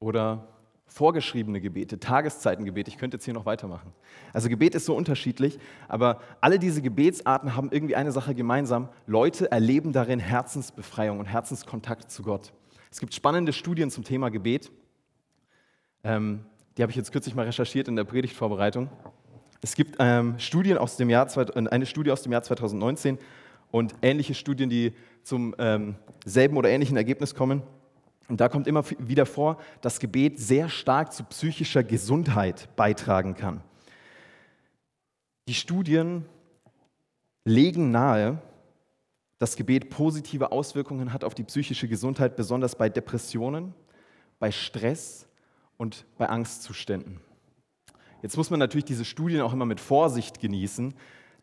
oder 0.00 0.48
vorgeschriebene 0.86 1.60
Gebete, 1.60 2.00
Tageszeitengebete. 2.00 2.90
Ich 2.90 2.98
könnte 2.98 3.16
jetzt 3.16 3.24
hier 3.24 3.34
noch 3.34 3.46
weitermachen. 3.46 3.92
Also 4.32 4.48
Gebet 4.48 4.74
ist 4.74 4.86
so 4.86 4.96
unterschiedlich, 4.96 5.58
aber 5.88 6.20
alle 6.40 6.58
diese 6.58 6.80
Gebetsarten 6.80 7.54
haben 7.54 7.70
irgendwie 7.70 7.96
eine 7.96 8.12
Sache 8.12 8.34
gemeinsam. 8.34 8.88
Leute 9.06 9.50
erleben 9.50 9.92
darin 9.92 10.18
Herzensbefreiung 10.18 11.18
und 11.18 11.26
Herzenskontakt 11.26 12.10
zu 12.10 12.22
Gott. 12.22 12.52
Es 12.96 13.00
gibt 13.00 13.12
spannende 13.12 13.52
Studien 13.52 13.90
zum 13.90 14.04
Thema 14.04 14.30
Gebet. 14.30 14.72
Ähm, 16.02 16.46
die 16.78 16.82
habe 16.82 16.88
ich 16.88 16.96
jetzt 16.96 17.12
kürzlich 17.12 17.34
mal 17.34 17.44
recherchiert 17.44 17.88
in 17.88 17.96
der 17.96 18.04
Predigtvorbereitung. 18.04 18.88
Es 19.60 19.74
gibt 19.74 19.96
ähm, 19.98 20.38
Studien 20.38 20.78
aus 20.78 20.96
dem 20.96 21.10
Jahr, 21.10 21.28
äh, 21.36 21.68
eine 21.68 21.84
Studie 21.84 22.10
aus 22.10 22.22
dem 22.22 22.32
Jahr 22.32 22.42
2019 22.42 23.18
und 23.70 23.94
ähnliche 24.00 24.32
Studien, 24.32 24.70
die 24.70 24.94
zum 25.22 25.54
ähm, 25.58 25.96
selben 26.24 26.56
oder 26.56 26.70
ähnlichen 26.70 26.96
Ergebnis 26.96 27.34
kommen. 27.34 27.62
Und 28.28 28.40
da 28.40 28.48
kommt 28.48 28.66
immer 28.66 28.82
wieder 28.98 29.26
vor, 29.26 29.58
dass 29.82 30.00
Gebet 30.00 30.40
sehr 30.40 30.70
stark 30.70 31.12
zu 31.12 31.24
psychischer 31.24 31.84
Gesundheit 31.84 32.66
beitragen 32.76 33.34
kann. 33.34 33.60
Die 35.48 35.54
Studien 35.54 36.24
legen 37.44 37.90
nahe, 37.90 38.40
dass 39.38 39.56
Gebet 39.56 39.90
positive 39.90 40.52
Auswirkungen 40.52 41.12
hat 41.12 41.24
auf 41.24 41.34
die 41.34 41.44
psychische 41.44 41.88
Gesundheit, 41.88 42.36
besonders 42.36 42.76
bei 42.76 42.88
Depressionen, 42.88 43.74
bei 44.38 44.50
Stress 44.50 45.28
und 45.76 46.06
bei 46.16 46.28
Angstzuständen. 46.28 47.20
Jetzt 48.22 48.36
muss 48.36 48.50
man 48.50 48.58
natürlich 48.58 48.86
diese 48.86 49.04
Studien 49.04 49.42
auch 49.42 49.52
immer 49.52 49.66
mit 49.66 49.80
Vorsicht 49.80 50.40
genießen, 50.40 50.94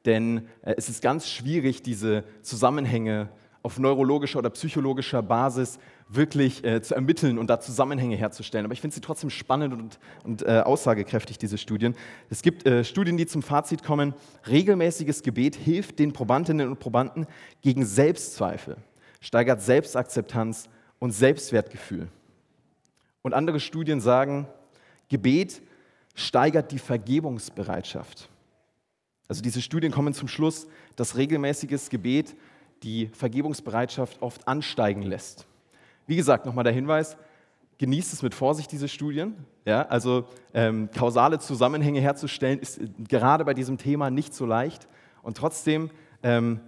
denn 0.06 0.48
äh, 0.64 0.74
es 0.78 0.90
ist 0.90 1.02
ganz 1.02 1.30
schwierig, 1.30 1.82
diese 1.82 2.24
Zusammenhänge 2.42 3.30
auf 3.64 3.80
neurologischer 3.80 4.40
oder 4.40 4.50
psychologischer 4.50 5.22
Basis 5.24 5.80
wirklich 6.10 6.64
äh, 6.66 6.82
zu 6.82 6.96
ermitteln 6.96 7.38
und 7.38 7.50
da 7.50 7.62
Zusammenhänge 7.62 8.18
herzustellen. 8.18 8.66
Aber 8.66 8.74
ich 8.74 8.82
finde 8.82 8.94
sie 8.94 9.02
trotzdem 9.02 9.30
spannend 9.30 9.74
und, 9.74 10.00
und 10.24 10.42
äh, 10.46 10.60
aussagekräftig, 10.60 11.38
diese 11.38 11.58
Studien. 11.58 11.96
Es 12.30 12.42
gibt 12.42 12.68
äh, 12.68 12.84
Studien, 12.84 13.16
die 13.16 13.26
zum 13.26 13.42
Fazit 13.42 13.82
kommen, 13.82 14.14
regelmäßiges 14.48 15.24
Gebet 15.24 15.56
hilft 15.56 15.98
den 16.00 16.12
Probandinnen 16.12 16.68
und 16.68 16.80
Probanden 16.80 17.26
gegen 17.62 17.86
Selbstzweifel, 17.86 18.76
steigert 19.22 19.62
Selbstakzeptanz 19.62 20.70
und 21.00 21.12
Selbstwertgefühl. 21.12 22.10
Und 23.22 23.34
andere 23.34 23.62
Studien 23.62 24.02
sagen, 24.02 24.46
Gebet 25.08 25.62
steigert 26.16 26.72
die 26.72 26.80
Vergebungsbereitschaft. 26.80 28.30
Also 29.30 29.42
diese 29.42 29.62
Studien 29.62 29.92
kommen 29.92 30.14
zum 30.14 30.28
Schluss, 30.28 30.68
dass 30.98 31.16
regelmäßiges 31.16 31.90
Gebet 31.90 32.36
die 32.84 33.08
Vergebungsbereitschaft 33.08 34.22
oft 34.22 34.48
ansteigen 34.48 35.02
lässt. 35.02 35.48
Wie 36.06 36.16
gesagt, 36.16 36.46
nochmal 36.46 36.64
der 36.64 36.74
Hinweis, 36.74 37.18
genießt 37.78 38.14
es 38.14 38.22
mit 38.22 38.36
Vorsicht, 38.36 38.72
diese 38.72 38.88
Studien. 38.88 39.36
Ja, 39.66 39.84
also 39.84 40.26
ähm, 40.54 40.90
kausale 40.92 41.40
Zusammenhänge 41.40 42.02
herzustellen, 42.02 42.60
ist 42.60 42.80
äh, 42.80 42.88
gerade 43.08 43.46
bei 43.46 43.54
diesem 43.54 43.78
Thema 43.78 44.10
nicht 44.10 44.34
so 44.34 44.46
leicht. 44.46 44.88
Und 45.22 45.38
trotzdem 45.38 45.90
ähm, 46.22 46.60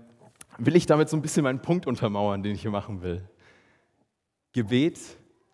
will 0.58 0.76
ich 0.76 0.86
damit 0.86 1.10
so 1.10 1.18
ein 1.18 1.22
bisschen 1.22 1.44
meinen 1.44 1.62
Punkt 1.62 1.88
untermauern, 1.88 2.42
den 2.42 2.56
ich 2.56 2.62
hier 2.62 2.72
machen 2.72 3.02
will. 3.02 3.22
Gebet 4.54 5.00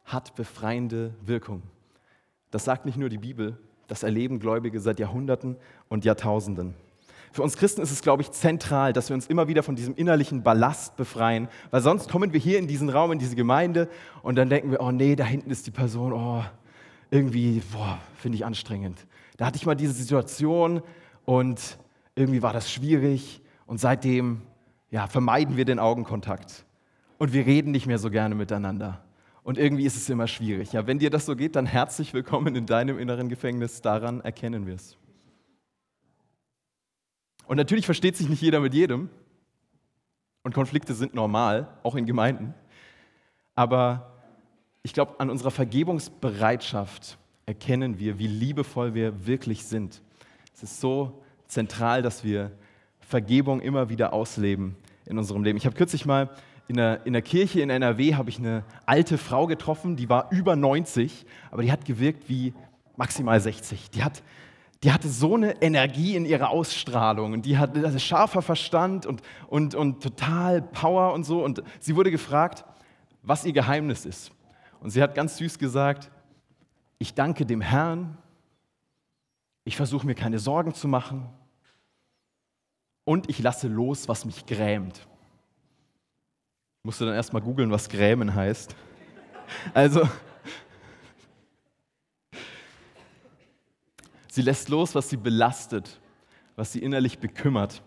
hat 0.06 0.36
befreiende 0.36 1.15
Wirkung. 1.25 1.63
Das 2.51 2.65
sagt 2.65 2.86
nicht 2.86 2.98
nur 2.98 3.10
die 3.10 3.18
Bibel, 3.18 3.58
das 3.88 4.03
erleben 4.03 4.39
Gläubige 4.39 4.80
seit 4.80 5.00
Jahrhunderten 5.00 5.58
und 5.89 6.06
Jahrtausenden. 6.06 6.75
Für 7.33 7.43
uns 7.43 7.55
Christen 7.55 7.81
ist 7.81 7.91
es, 7.91 8.01
glaube 8.01 8.21
ich, 8.21 8.31
zentral, 8.31 8.91
dass 8.91 9.09
wir 9.09 9.13
uns 9.13 9.27
immer 9.27 9.47
wieder 9.47 9.63
von 9.63 9.77
diesem 9.77 9.95
innerlichen 9.95 10.43
Ballast 10.43 10.97
befreien, 10.97 11.47
weil 11.69 11.81
sonst 11.81 12.09
kommen 12.09 12.33
wir 12.33 12.39
hier 12.41 12.59
in 12.59 12.67
diesen 12.67 12.89
Raum, 12.89 13.13
in 13.13 13.19
diese 13.19 13.38
Gemeinde 13.38 13.88
und 14.21 14.35
dann 14.35 14.50
denken 14.50 14.71
wir, 14.71 14.81
oh 14.81 14.91
nee, 14.91 15.15
da 15.15 15.23
hinten 15.23 15.50
ist 15.50 15.65
die 15.65 15.71
Person, 15.71 16.11
oh, 16.11 16.43
irgendwie, 17.09 17.61
boah, 17.71 18.00
finde 18.15 18.35
ich 18.35 18.45
anstrengend. 18.45 18.97
Da 19.38 19.45
hatte 19.45 19.55
ich 19.55 19.65
mal 19.65 19.75
diese 19.75 19.93
Situation 19.93 20.81
und 21.23 21.77
irgendwie 22.15 22.41
war 22.41 22.51
das 22.51 22.69
schwierig 22.69 23.41
und 23.65 23.79
seitdem 23.79 24.41
ja, 24.89 25.07
vermeiden 25.07 25.55
wir 25.55 25.63
den 25.63 25.79
Augenkontakt 25.79 26.65
und 27.17 27.31
wir 27.31 27.45
reden 27.45 27.71
nicht 27.71 27.88
mehr 27.88 27.97
so 27.97 28.11
gerne 28.11 28.35
miteinander. 28.35 29.05
Und 29.43 29.57
irgendwie 29.57 29.85
ist 29.85 29.95
es 29.95 30.09
immer 30.09 30.27
schwierig. 30.27 30.73
Ja, 30.73 30.85
wenn 30.85 31.00
dir 31.00 31.09
das 31.09 31.25
so 31.25 31.35
geht, 31.35 31.55
dann 31.55 31.65
herzlich 31.65 32.13
willkommen 32.13 32.55
in 32.55 32.65
deinem 32.65 33.00
inneren 33.00 33.29
Gefängnis. 33.29 33.81
Daran 33.81 34.21
erkennen 34.21 34.67
wir 34.67 34.75
es. 34.75 34.97
Und 37.51 37.58
natürlich 37.58 37.86
versteht 37.86 38.15
sich 38.15 38.29
nicht 38.29 38.41
jeder 38.41 38.62
mit 38.62 38.74
jedem. 38.74 39.10
Und 40.41 40.53
Konflikte 40.53 40.93
sind 40.93 41.13
normal, 41.13 41.67
auch 41.84 41.96
in 41.96 42.05
Gemeinden. 42.05 42.53
Aber 43.55 44.13
ich 44.84 44.93
glaube, 44.93 45.20
an 45.20 45.29
unserer 45.29 45.51
Vergebungsbereitschaft 45.51 47.17
erkennen 47.46 48.00
wir, 48.00 48.17
wie 48.20 48.27
liebevoll 48.27 48.93
wir 48.93 49.27
wirklich 49.27 49.65
sind. 49.65 50.01
Es 50.55 50.63
ist 50.63 50.79
so 50.79 51.22
zentral, 51.50 52.01
dass 52.01 52.24
wir 52.24 52.53
Vergebung 53.01 53.60
immer 53.60 53.89
wieder 53.89 54.13
ausleben 54.13 54.77
in 55.05 55.17
unserem 55.17 55.43
Leben. 55.43 55.58
Ich 55.58 55.65
habe 55.65 55.75
kürzlich 55.75 56.05
mal 56.05 56.29
in 56.70 56.77
der, 56.77 57.05
in 57.05 57.12
der 57.12 57.22
Kirche 57.22 57.60
in 57.60 57.70
NRW 57.70 58.15
habe 58.15 58.29
ich 58.29 58.39
eine 58.39 58.63
alte 58.86 59.17
Frau 59.17 59.46
getroffen, 59.46 59.98
die 59.98 60.08
war 60.08 60.31
über 60.31 60.55
90, 60.55 61.25
aber 61.51 61.63
die 61.63 61.72
hat 61.74 61.84
gewirkt 61.84 62.29
wie 62.29 62.53
maximal 62.96 63.41
60. 63.41 63.89
Die, 63.89 64.05
hat, 64.05 64.24
die 64.83 64.91
hatte 64.91 65.09
so 65.09 65.35
eine 65.35 65.61
Energie 65.61 66.15
in 66.15 66.25
ihrer 66.25 66.50
Ausstrahlung 66.50 67.33
und 67.33 67.45
die 67.45 67.57
hatte 67.57 67.85
also 67.85 68.00
scharfer 68.00 68.41
Verstand 68.41 69.05
und, 69.05 69.21
und, 69.47 69.75
und 69.75 70.01
total 70.01 70.61
Power 70.61 71.13
und 71.13 71.23
so. 71.23 71.43
Und 71.43 71.61
sie 71.79 71.95
wurde 71.95 72.09
gefragt, 72.09 72.65
was 73.21 73.45
ihr 73.45 73.53
Geheimnis 73.53 74.05
ist. 74.05 74.31
Und 74.79 74.89
sie 74.89 75.03
hat 75.03 75.13
ganz 75.13 75.38
süß 75.38 75.59
gesagt, 75.59 76.09
ich 76.97 77.13
danke 77.13 77.45
dem 77.45 77.61
Herrn, 77.61 78.17
ich 79.63 79.75
versuche 79.75 80.07
mir 80.07 80.15
keine 80.15 80.39
Sorgen 80.39 80.73
zu 80.73 80.88
machen 80.88 81.29
und 83.03 83.29
ich 83.29 83.39
lasse 83.39 83.67
los, 83.67 84.07
was 84.07 84.25
mich 84.25 84.47
grämt. 84.47 85.07
Musste 86.83 87.05
dann 87.05 87.13
erstmal 87.13 87.43
googeln, 87.43 87.69
was 87.69 87.89
Grämen 87.89 88.33
heißt. 88.33 88.75
Also, 89.75 90.07
sie 94.31 94.41
lässt 94.41 94.69
los, 94.69 94.95
was 94.95 95.09
sie 95.09 95.17
belastet, 95.17 96.00
was 96.55 96.71
sie 96.71 96.79
innerlich 96.79 97.19
bekümmert. 97.19 97.83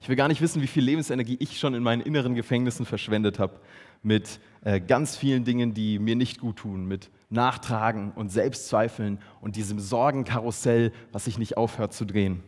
Ich 0.00 0.08
will 0.08 0.16
gar 0.16 0.26
nicht 0.26 0.40
wissen, 0.40 0.60
wie 0.60 0.66
viel 0.66 0.82
Lebensenergie 0.82 1.36
ich 1.38 1.60
schon 1.60 1.74
in 1.74 1.82
meinen 1.84 2.02
inneren 2.02 2.34
Gefängnissen 2.34 2.84
verschwendet 2.84 3.38
habe. 3.38 3.60
Mit 4.02 4.40
äh, 4.62 4.80
ganz 4.80 5.16
vielen 5.16 5.44
Dingen, 5.44 5.74
die 5.74 6.00
mir 6.00 6.16
nicht 6.16 6.40
gut 6.40 6.56
tun. 6.56 6.86
Mit 6.86 7.08
Nachtragen 7.30 8.10
und 8.10 8.30
Selbstzweifeln 8.30 9.20
und 9.40 9.54
diesem 9.54 9.78
Sorgenkarussell, 9.78 10.92
was 11.12 11.26
sich 11.26 11.38
nicht 11.38 11.56
aufhört 11.56 11.92
zu 11.92 12.04
drehen. 12.04 12.42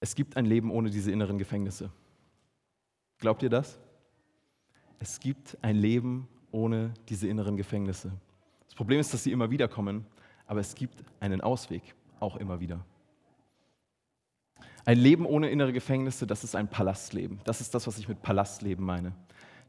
Es 0.00 0.16
gibt 0.16 0.36
ein 0.36 0.44
Leben 0.44 0.72
ohne 0.72 0.90
diese 0.90 1.12
inneren 1.12 1.38
Gefängnisse. 1.38 1.90
Glaubt 3.18 3.44
ihr 3.44 3.50
das? 3.50 3.78
Es 4.98 5.20
gibt 5.20 5.56
ein 5.62 5.76
Leben 5.76 6.26
ohne 6.56 6.94
diese 7.08 7.28
inneren 7.28 7.56
Gefängnisse. 7.56 8.10
Das 8.64 8.74
Problem 8.74 8.98
ist, 8.98 9.12
dass 9.12 9.22
sie 9.22 9.30
immer 9.30 9.50
wieder 9.50 9.68
kommen, 9.68 10.06
aber 10.46 10.60
es 10.60 10.74
gibt 10.74 11.04
einen 11.20 11.42
Ausweg, 11.42 11.82
auch 12.18 12.36
immer 12.36 12.60
wieder. 12.60 12.80
Ein 14.86 14.98
Leben 14.98 15.26
ohne 15.26 15.50
innere 15.50 15.72
Gefängnisse, 15.72 16.26
das 16.26 16.44
ist 16.44 16.56
ein 16.56 16.68
Palastleben. 16.68 17.40
Das 17.44 17.60
ist 17.60 17.74
das, 17.74 17.86
was 17.86 17.98
ich 17.98 18.08
mit 18.08 18.22
Palastleben 18.22 18.84
meine. 18.84 19.12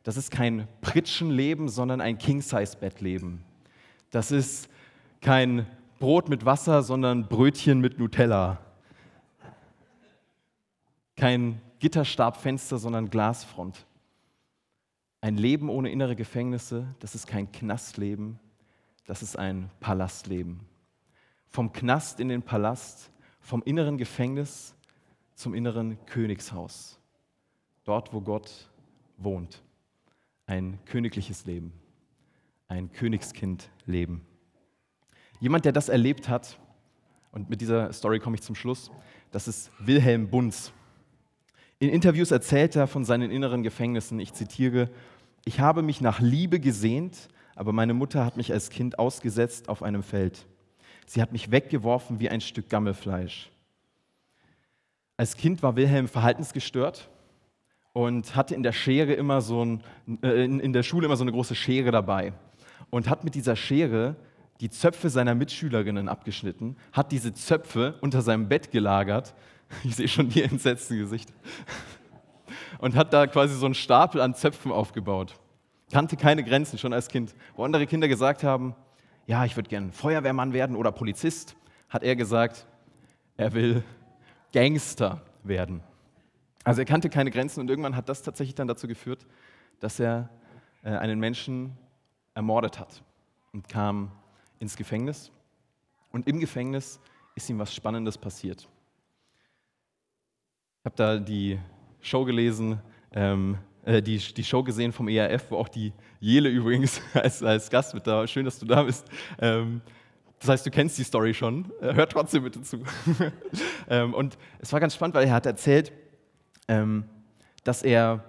Das 0.04 0.16
ist 0.16 0.32
kein 0.32 0.68
Pritschenleben, 0.82 1.68
sondern 1.68 2.00
ein 2.00 2.18
King-Size-Bettleben. 2.18 3.44
Das 4.12 4.32
ist 4.32 4.70
kein 5.20 5.66
Brot 6.00 6.30
mit 6.30 6.46
Wasser, 6.46 6.84
sondern 6.84 7.28
Brötchen 7.28 7.82
mit 7.82 8.00
Nutella. 8.00 8.60
Kein 11.18 11.60
Gitterstabfenster, 11.80 12.78
sondern 12.78 13.10
Glasfront. 13.10 13.86
Ein 15.20 15.38
Leben 15.38 15.70
ohne 15.70 15.90
innere 15.90 16.16
Gefängnisse, 16.16 16.94
das 17.00 17.16
ist 17.16 17.28
kein 17.28 17.52
Knastleben, 17.52 18.40
das 19.06 19.24
ist 19.24 19.38
ein 19.38 19.72
Palastleben. 19.80 20.60
Vom 21.48 21.74
Knast 21.74 22.20
in 22.20 22.30
den 22.30 22.44
Palast, 22.44 23.12
vom 23.40 23.64
inneren 23.64 23.98
Gefängnis 23.98 24.76
zum 25.34 25.54
inneren 25.54 25.98
Königshaus. 26.06 27.00
Dort, 27.84 28.14
wo 28.14 28.22
Gott 28.22 28.70
wohnt. 29.18 29.64
Ein 30.46 30.80
königliches 30.86 31.46
Leben, 31.46 31.74
ein 32.68 32.92
Königskindleben. 32.92 34.22
Jemand, 35.40 35.66
der 35.66 35.72
das 35.72 35.90
erlebt 35.90 36.30
hat, 36.30 36.60
und 37.32 37.50
mit 37.50 37.62
dieser 37.62 37.92
Story 37.92 38.20
komme 38.20 38.36
ich 38.36 38.42
zum 38.42 38.56
Schluss, 38.56 38.92
das 39.32 39.48
ist 39.48 39.72
Wilhelm 39.80 40.30
Bunz. 40.30 40.72
In 41.80 41.90
Interviews 41.90 42.32
erzählt 42.32 42.76
er 42.76 42.88
von 42.88 43.06
seinen 43.06 43.30
inneren 43.30 43.62
Gefängnissen, 43.62 44.20
ich 44.20 44.34
zitiere, 44.34 44.90
ich 45.46 45.60
habe 45.60 45.84
mich 45.84 46.02
nach 46.02 46.20
Liebe 46.20 46.60
gesehnt, 46.60 47.30
aber 47.56 47.72
meine 47.72 47.94
Mutter 47.94 48.26
hat 48.26 48.36
mich 48.36 48.52
als 48.52 48.70
Kind 48.70 48.98
ausgesetzt 48.98 49.70
auf 49.70 49.84
einem 49.84 50.02
Feld. 50.02 50.48
Sie 51.06 51.22
hat 51.22 51.32
mich 51.32 51.52
weggeworfen 51.52 52.20
wie 52.20 52.30
ein 52.30 52.42
Stück 52.42 52.70
Gammelfleisch. 52.70 53.52
Als 55.18 55.38
Kind 55.38 55.64
war 55.64 55.76
Wilhelm 55.76 56.08
verhaltensgestört 56.08 57.10
und 57.94 58.36
hatte 58.36 58.56
in 58.56 58.64
der 58.64 58.74
Schere 58.74 59.14
immer 59.14 59.42
so 59.42 59.64
ein, 59.64 59.84
äh, 60.22 60.46
in 60.46 60.74
der 60.74 60.84
Schule 60.84 61.06
immer 61.06 61.16
so 61.16 61.24
eine 61.24 61.32
große 61.32 61.56
Schere 61.56 61.92
dabei 61.92 62.34
und 62.90 63.10
hat 63.10 63.24
mit 63.24 63.36
dieser 63.36 63.56
Schere 63.56 64.16
die 64.62 64.70
Zöpfe 64.70 65.10
seiner 65.10 65.36
Mitschülerinnen 65.36 66.10
abgeschnitten, 66.10 66.76
hat 66.92 67.12
diese 67.12 67.34
Zöpfe 67.34 67.98
unter 68.02 68.22
seinem 68.22 68.50
Bett 68.50 68.72
gelagert. 68.72 69.36
Ich 69.84 69.96
sehe 69.96 70.08
schon 70.08 70.30
die 70.30 70.44
entsetzten 70.44 70.98
Gesichter. 70.98 71.34
Und 72.80 72.96
hat 72.96 73.14
da 73.14 73.28
quasi 73.28 73.56
so 73.56 73.66
einen 73.66 73.76
Stapel 73.76 74.22
an 74.22 74.34
Zöpfen 74.34 74.72
aufgebaut. 74.72 75.40
Kannte 75.92 76.18
keine 76.18 76.44
Grenzen 76.44 76.78
schon 76.78 76.94
als 76.94 77.08
Kind. 77.08 77.34
Wo 77.56 77.64
andere 77.64 77.88
Kinder 77.88 78.08
gesagt 78.08 78.44
haben, 78.44 78.76
ja, 79.26 79.46
ich 79.46 79.56
würde 79.56 79.70
gerne 79.70 79.92
Feuerwehrmann 79.92 80.54
werden 80.54 80.76
oder 80.76 80.92
Polizist, 80.92 81.56
hat 81.90 82.04
er 82.04 82.16
gesagt, 82.16 82.66
er 83.36 83.54
will 83.54 83.84
Gangster 84.54 85.22
werden. 85.44 85.82
Also 86.64 86.82
er 86.82 86.86
kannte 86.86 87.10
keine 87.10 87.32
Grenzen 87.32 87.62
und 87.62 87.70
irgendwann 87.70 87.96
hat 87.96 88.10
das 88.10 88.24
tatsächlich 88.24 88.56
dann 88.56 88.68
dazu 88.68 88.88
geführt, 88.88 89.26
dass 89.80 90.00
er 90.00 90.30
äh, 90.84 90.90
einen 90.90 91.20
Menschen 91.20 91.78
ermordet 92.34 92.80
hat 92.80 93.04
und 93.54 93.70
kam 93.70 94.12
ins 94.60 94.76
Gefängnis. 94.76 95.32
Und 96.12 96.28
im 96.28 96.40
Gefängnis 96.40 97.00
ist 97.36 97.50
ihm 97.50 97.60
was 97.60 97.74
Spannendes 97.74 98.18
passiert. 98.18 98.68
Habe 100.88 100.96
da 100.96 101.20
die 101.20 101.60
Show 102.00 102.24
gelesen, 102.24 102.80
ähm, 103.12 103.58
äh, 103.84 104.02
die, 104.02 104.20
die 104.20 104.44
Show 104.46 104.64
gesehen 104.64 104.94
vom 104.94 105.10
ERF, 105.10 105.52
wo 105.52 105.58
auch 105.58 105.68
die 105.68 105.92
Jele 106.22 106.48
übrigens 106.60 107.02
als, 107.14 107.44
als 107.44 107.70
Gast 107.70 107.94
mit 107.94 108.08
da. 108.08 108.26
Schön, 108.26 108.46
dass 108.46 108.58
du 108.58 108.66
da 108.66 108.84
bist. 108.84 109.06
Ähm, 109.38 109.82
das 110.40 110.48
heißt, 110.48 110.66
du 110.66 110.72
kennst 110.72 110.98
die 110.98 111.04
Story 111.04 111.34
schon. 111.34 111.66
Äh, 111.82 111.94
hör 111.94 112.08
trotzdem 112.08 112.44
bitte 112.44 112.62
zu. 112.62 112.78
ähm, 113.90 114.14
und 114.14 114.38
es 114.60 114.72
war 114.72 114.80
ganz 114.80 114.96
spannend, 114.96 115.14
weil 115.14 115.28
er 115.28 115.34
hat 115.34 115.46
erzählt, 115.46 115.92
ähm, 116.70 117.04
dass 117.66 117.84
er, 117.84 118.24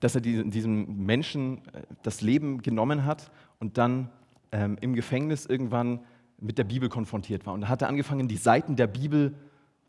dass 0.00 0.14
er 0.14 0.22
diesem 0.22 1.04
Menschen 1.04 1.58
äh, 1.74 1.82
das 2.02 2.22
Leben 2.22 2.62
genommen 2.62 3.04
hat 3.04 3.30
und 3.58 3.76
dann 3.76 4.08
ähm, 4.52 4.78
im 4.80 4.94
Gefängnis 4.94 5.44
irgendwann 5.44 6.00
mit 6.38 6.56
der 6.56 6.64
Bibel 6.64 6.88
konfrontiert 6.88 7.44
war. 7.44 7.52
Und 7.52 7.60
da 7.60 7.68
hat 7.68 7.82
er 7.82 7.88
angefangen, 7.88 8.26
die 8.26 8.38
Seiten 8.38 8.74
der 8.74 8.86
Bibel 8.86 9.34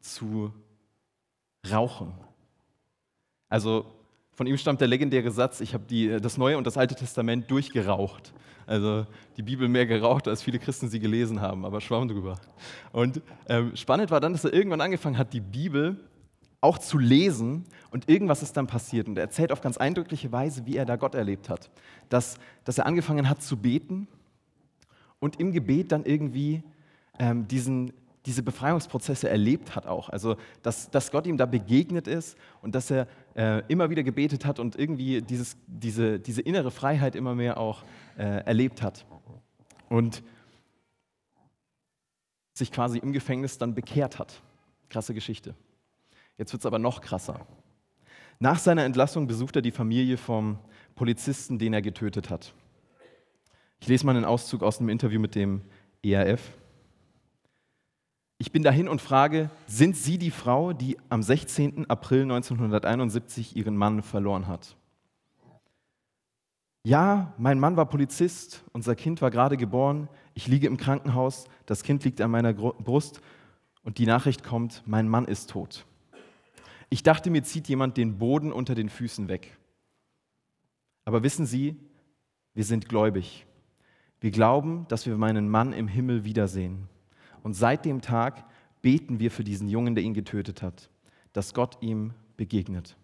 zu 0.02 0.54
rauchen. 1.72 2.14
Also 3.50 3.86
von 4.34 4.48
ihm 4.48 4.58
stammt 4.58 4.80
der 4.80 4.88
legendäre 4.88 5.32
Satz, 5.32 5.60
ich 5.60 5.74
habe 5.74 6.20
das 6.22 6.38
Neue 6.38 6.58
und 6.58 6.66
das 6.66 6.78
Alte 6.78 6.96
Testament 6.96 7.50
durchgeraucht. 7.52 8.34
Also 8.66 9.08
die 9.36 9.42
Bibel 9.42 9.68
mehr 9.68 9.86
geraucht, 9.88 10.28
als 10.28 10.44
viele 10.44 10.60
Christen 10.60 10.90
sie 10.90 11.00
gelesen 11.00 11.42
haben, 11.42 11.66
aber 11.66 11.82
schwamm 11.82 12.08
drüber. 12.08 12.40
Und 12.92 13.22
ähm, 13.48 13.76
spannend 13.76 14.12
war 14.12 14.20
dann, 14.20 14.32
dass 14.32 14.46
er 14.46 14.54
irgendwann 14.54 14.82
angefangen 14.82 15.18
hat, 15.18 15.34
die 15.34 15.42
Bibel 15.42 15.98
auch 16.62 16.78
zu 16.78 16.98
lesen 16.98 17.66
und 17.92 18.10
irgendwas 18.10 18.44
ist 18.44 18.56
dann 18.58 18.68
passiert. 18.68 19.08
Und 19.08 19.18
er 19.18 19.24
erzählt 19.24 19.52
auf 19.52 19.62
ganz 19.62 19.78
eindrückliche 19.78 20.32
Weise, 20.32 20.66
wie 20.66 20.78
er 20.78 20.86
da 20.86 20.98
Gott 20.98 21.16
erlebt 21.16 21.50
hat. 21.50 21.70
Dass, 22.10 22.38
dass 22.64 22.78
er 22.78 22.86
angefangen 22.86 23.30
hat 23.30 23.42
zu 23.42 23.58
beten 23.58 24.08
und 25.20 25.40
im 25.40 25.52
Gebet 25.52 25.92
dann 25.92 26.06
irgendwie 26.06 26.64
ähm, 27.18 27.48
diesen, 27.48 27.92
diese 28.30 28.44
Befreiungsprozesse 28.44 29.28
erlebt 29.28 29.76
hat 29.76 29.88
auch. 29.88 30.08
Also, 30.10 30.38
dass, 30.62 30.92
dass 30.92 31.10
Gott 31.10 31.26
ihm 31.26 31.36
da 31.36 31.48
begegnet 31.48 32.08
ist 32.08 32.38
und 32.62 32.76
dass 32.76 32.92
er 32.92 33.08
äh, 33.36 33.64
immer 33.68 33.90
wieder 33.90 34.04
gebetet 34.04 34.46
hat 34.46 34.60
und 34.60 34.76
irgendwie 34.78 35.24
dieses, 35.24 35.58
diese, 35.66 36.20
diese 36.20 36.44
innere 36.44 36.70
Freiheit 36.70 37.16
immer 37.16 37.34
mehr 37.34 37.58
auch 37.58 37.84
äh, 38.20 38.46
erlebt 38.46 38.84
hat. 38.84 39.08
Und 39.90 40.22
sich 42.54 42.72
quasi 42.72 43.00
im 43.00 43.14
Gefängnis 43.14 43.58
dann 43.58 43.74
bekehrt 43.74 44.20
hat. 44.20 44.44
Krasse 44.90 45.16
Geschichte. 45.16 45.56
Jetzt 46.38 46.54
wird 46.54 46.62
es 46.62 46.68
aber 46.68 46.78
noch 46.78 47.02
krasser. 47.02 47.48
Nach 48.38 48.60
seiner 48.60 48.86
Entlassung 48.86 49.26
besucht 49.26 49.56
er 49.56 49.64
die 49.64 49.72
Familie 49.72 50.18
vom 50.18 50.60
Polizisten, 50.94 51.58
den 51.58 51.74
er 51.74 51.82
getötet 51.82 52.30
hat. 52.30 52.54
Ich 53.80 53.88
lese 53.88 54.06
mal 54.06 54.16
einen 54.16 54.26
Auszug 54.26 54.62
aus 54.62 54.80
einem 54.80 54.90
Interview 54.90 55.20
mit 55.20 55.34
dem 55.34 55.62
ERF. 56.04 56.42
Ich 58.42 58.54
bin 58.54 58.64
dahin 58.64 58.88
und 58.88 59.02
frage, 59.02 59.50
sind 59.68 59.98
Sie 59.98 60.18
die 60.18 60.32
Frau, 60.32 60.72
die 60.72 60.98
am 61.10 61.22
16. 61.22 61.90
April 61.90 62.22
1971 62.22 63.58
ihren 63.58 63.76
Mann 63.76 64.02
verloren 64.02 64.48
hat? 64.48 64.78
Ja, 66.86 67.34
mein 67.38 67.60
Mann 67.60 67.76
war 67.76 67.86
Polizist, 67.88 68.64
unser 68.72 68.96
Kind 68.96 69.22
war 69.22 69.30
gerade 69.30 69.58
geboren, 69.58 70.08
ich 70.36 70.48
liege 70.48 70.68
im 70.68 70.78
Krankenhaus, 70.78 71.48
das 71.66 71.84
Kind 71.84 72.06
liegt 72.06 72.22
an 72.22 72.32
meiner 72.32 72.54
Brust 72.54 73.20
und 73.84 73.98
die 73.98 74.06
Nachricht 74.06 74.46
kommt, 74.46 74.84
mein 74.86 75.10
Mann 75.10 75.26
ist 75.26 75.50
tot. 75.50 75.86
Ich 76.90 77.04
dachte, 77.04 77.30
mir 77.30 77.44
zieht 77.44 77.68
jemand 77.68 77.98
den 77.98 78.20
Boden 78.20 78.54
unter 78.54 78.74
den 78.74 78.88
Füßen 78.88 79.28
weg. 79.28 79.58
Aber 81.04 81.24
wissen 81.24 81.46
Sie, 81.46 81.76
wir 82.54 82.64
sind 82.64 82.88
gläubig. 82.88 83.46
Wir 84.22 84.32
glauben, 84.32 84.86
dass 84.88 85.06
wir 85.06 85.18
meinen 85.18 85.50
Mann 85.50 85.74
im 85.74 85.90
Himmel 85.90 86.24
wiedersehen. 86.24 86.88
Und 87.50 87.56
seit 87.56 87.84
dem 87.84 88.00
Tag 88.00 88.46
beten 88.84 89.20
wir 89.20 89.32
für 89.32 89.44
diesen 89.44 89.70
Jungen, 89.70 89.96
der 89.96 90.04
ihn 90.04 90.14
getötet 90.14 90.62
hat, 90.62 90.88
dass 91.34 91.56
Gott 91.56 91.80
ihm 91.82 92.14
begegnet. 92.38 92.96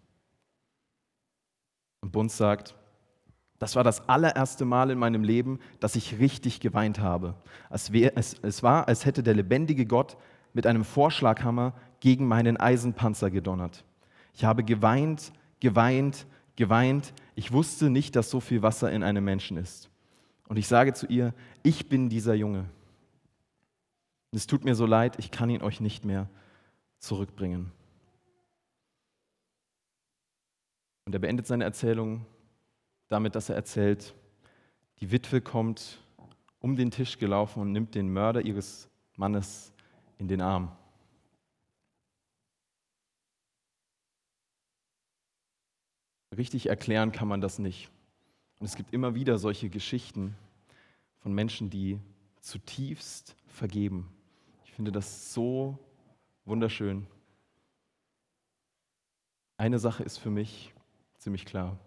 Und 2.02 2.12
Bunz 2.12 2.38
sagt, 2.38 2.76
das 3.58 3.76
war 3.76 3.84
das 3.84 4.08
allererste 4.08 4.64
Mal 4.64 4.92
in 4.92 5.00
meinem 5.00 5.24
Leben, 5.24 5.58
dass 5.80 5.96
ich 5.96 6.20
richtig 6.20 6.60
geweint 6.60 7.00
habe. 7.00 7.34
Es, 7.72 7.92
war, 8.62 8.88
als 8.88 9.06
hätte 9.06 9.24
der 9.24 9.34
lebendige 9.34 9.88
Gott 9.88 10.16
mit 10.54 10.68
einem 10.68 10.84
Vorschlaghammer 10.84 11.74
gegen 12.00 12.28
meinen 12.28 12.56
Eisenpanzer 12.56 13.32
gedonnert. 13.32 13.84
Ich 14.36 14.46
habe 14.46 14.64
geweint, 14.64 15.34
geweint, 15.60 16.28
geweint. 16.56 17.14
Ich 17.34 17.52
wusste 17.52 17.90
nicht, 17.90 18.16
dass 18.16 18.30
so 18.30 18.40
viel 18.40 18.62
Wasser 18.62 18.92
in 18.92 19.02
einem 19.02 19.26
Menschen 19.26 19.58
ist. 19.58 19.90
Und 20.48 20.58
ich 20.58 20.68
sage 20.68 20.94
zu 20.94 21.08
ihr, 21.08 21.34
ich 21.64 21.90
bin 21.90 22.10
dieser 22.10 22.36
Junge. 22.36 22.66
Es 24.36 24.48
tut 24.48 24.66
mir 24.66 24.76
so 24.76 24.86
leid, 24.86 25.18
ich 25.20 25.32
kann 25.32 25.50
ihn 25.50 25.62
euch 25.62 25.80
nicht 25.80 26.06
mehr 26.06 26.30
zurückbringen. 27.00 27.72
Und 31.06 31.14
er 31.14 31.20
beendet 31.20 31.48
seine 31.48 31.64
Erzählung 31.64 32.26
damit, 33.08 33.36
dass 33.36 33.50
er 33.50 33.56
erzählt, 33.56 34.16
die 35.00 35.12
Witwe 35.12 35.42
kommt 35.42 36.00
um 36.60 36.76
den 36.76 36.90
Tisch 36.90 37.20
gelaufen 37.20 37.62
und 37.62 37.72
nimmt 37.72 37.94
den 37.94 38.12
Mörder 38.12 38.42
ihres 38.42 38.90
Mannes 39.16 39.72
in 40.18 40.28
den 40.28 40.42
Arm. 40.42 40.76
Richtig 46.36 46.68
erklären 46.68 47.12
kann 47.12 47.28
man 47.28 47.40
das 47.40 47.60
nicht. 47.60 47.90
Und 48.60 48.66
es 48.66 48.76
gibt 48.76 48.94
immer 48.94 49.16
wieder 49.16 49.38
solche 49.38 49.70
Geschichten 49.70 50.36
von 51.20 51.34
Menschen, 51.34 51.70
die 51.70 52.00
zutiefst 52.42 53.36
vergeben. 53.48 54.15
Finde 54.76 54.92
das 54.92 55.34
so 55.34 55.80
wunderschön. 56.44 57.08
Eine 59.56 59.80
Sache 59.80 60.04
ist 60.04 60.18
für 60.18 60.30
mich 60.30 60.74
ziemlich 61.18 61.46
klar, 61.46 61.78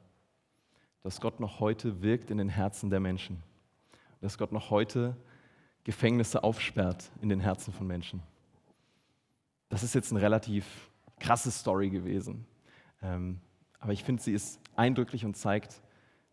dass 1.03 1.21
Gott 1.21 1.39
noch 1.39 1.61
heute 1.61 2.01
wirkt 2.01 2.31
in 2.31 2.39
den 2.39 2.49
Herzen 2.49 2.89
der 2.89 3.01
Menschen. 3.01 3.43
Dass 4.23 4.39
Gott 4.39 4.53
noch 4.53 4.71
heute 4.71 5.15
Gefängnisse 5.85 6.43
aufsperrt 6.43 7.11
in 7.21 7.29
den 7.29 7.41
Herzen 7.41 7.75
von 7.75 7.87
Menschen. 7.87 8.23
Das 9.69 9.83
ist 9.83 9.95
jetzt 9.95 10.11
eine 10.11 10.23
relativ 10.23 10.91
krasse 11.21 11.51
Story 11.51 11.91
gewesen. 11.91 12.47
Ähm, 13.03 13.39
aber 13.81 13.93
ich 13.93 14.03
finde, 14.03 14.23
sie 14.23 14.33
ist 14.33 14.61
eindrücklich 14.77 15.27
und 15.27 15.37
zeigt, 15.37 15.83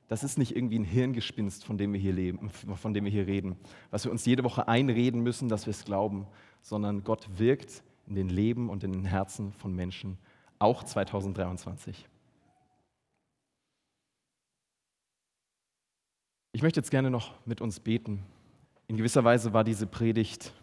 das 0.07 0.23
ist 0.23 0.37
nicht 0.37 0.55
irgendwie 0.55 0.79
ein 0.79 0.83
Hirngespinst, 0.83 1.65
von 1.65 1.77
dem 1.77 1.93
wir 1.93 1.99
hier 1.99 2.13
leben, 2.13 2.49
von 2.49 2.93
dem 2.93 3.05
wir 3.05 3.11
hier 3.11 3.27
reden, 3.27 3.57
was 3.91 4.05
wir 4.05 4.11
uns 4.11 4.25
jede 4.25 4.43
Woche 4.43 4.67
einreden 4.67 5.21
müssen, 5.21 5.49
dass 5.49 5.65
wir 5.65 5.71
es 5.71 5.85
glauben, 5.85 6.27
sondern 6.61 7.03
Gott 7.03 7.27
wirkt 7.37 7.83
in 8.07 8.15
den 8.15 8.29
Leben 8.29 8.69
und 8.69 8.83
in 8.83 8.91
den 8.91 9.05
Herzen 9.05 9.51
von 9.53 9.73
Menschen, 9.73 10.17
auch 10.59 10.83
2023. 10.83 12.07
Ich 16.53 16.61
möchte 16.61 16.79
jetzt 16.79 16.91
gerne 16.91 17.09
noch 17.09 17.33
mit 17.45 17.59
uns 17.59 17.79
beten 17.79 18.23
in 18.87 18.97
gewisser 18.97 19.23
Weise 19.23 19.53
war 19.53 19.63
diese 19.63 19.87
Predigt 19.87 20.53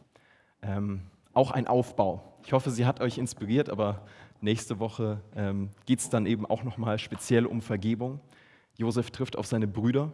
ähm, 0.63 1.03
auch 1.33 1.51
ein 1.51 1.67
Aufbau. 1.67 2.23
Ich 2.45 2.53
hoffe, 2.53 2.71
sie 2.71 2.87
hat 2.87 3.01
euch 3.01 3.19
inspiriert, 3.19 3.69
aber 3.69 4.07
nächste 4.41 4.79
Woche 4.79 5.21
ähm, 5.35 5.71
geht 5.87 6.01
es 6.01 6.09
dann 6.09 6.27
eben 6.27 6.47
auch 6.47 6.63
nochmal 6.63 6.99
speziell 6.99 7.47
um 7.47 7.61
Vergebung. 7.63 8.21
Josef 8.77 9.11
trifft 9.11 9.37
auf 9.37 9.47
seine 9.47 9.67
Brüder 9.67 10.13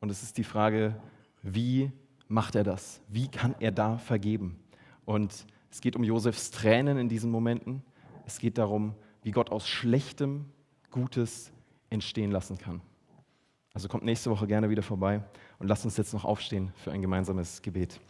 und 0.00 0.10
es 0.10 0.22
ist 0.22 0.38
die 0.38 0.44
Frage, 0.44 1.00
wie 1.42 1.90
macht 2.28 2.54
er 2.54 2.64
das? 2.64 3.00
Wie 3.08 3.28
kann 3.28 3.54
er 3.60 3.72
da 3.72 3.98
vergeben? 3.98 4.58
Und 5.04 5.46
es 5.70 5.80
geht 5.80 5.96
um 5.96 6.04
Josefs 6.04 6.50
Tränen 6.50 6.98
in 6.98 7.08
diesen 7.08 7.30
Momenten. 7.30 7.82
Es 8.26 8.38
geht 8.38 8.58
darum, 8.58 8.94
wie 9.22 9.30
Gott 9.30 9.50
aus 9.50 9.66
Schlechtem 9.66 10.46
Gutes 10.90 11.52
entstehen 11.90 12.30
lassen 12.30 12.58
kann. 12.58 12.80
Also 13.72 13.88
kommt 13.88 14.04
nächste 14.04 14.30
Woche 14.30 14.46
gerne 14.46 14.70
wieder 14.70 14.82
vorbei 14.82 15.22
und 15.58 15.68
lasst 15.68 15.84
uns 15.84 15.96
jetzt 15.96 16.12
noch 16.12 16.24
aufstehen 16.24 16.72
für 16.76 16.92
ein 16.92 17.02
gemeinsames 17.02 17.62
Gebet. 17.62 18.00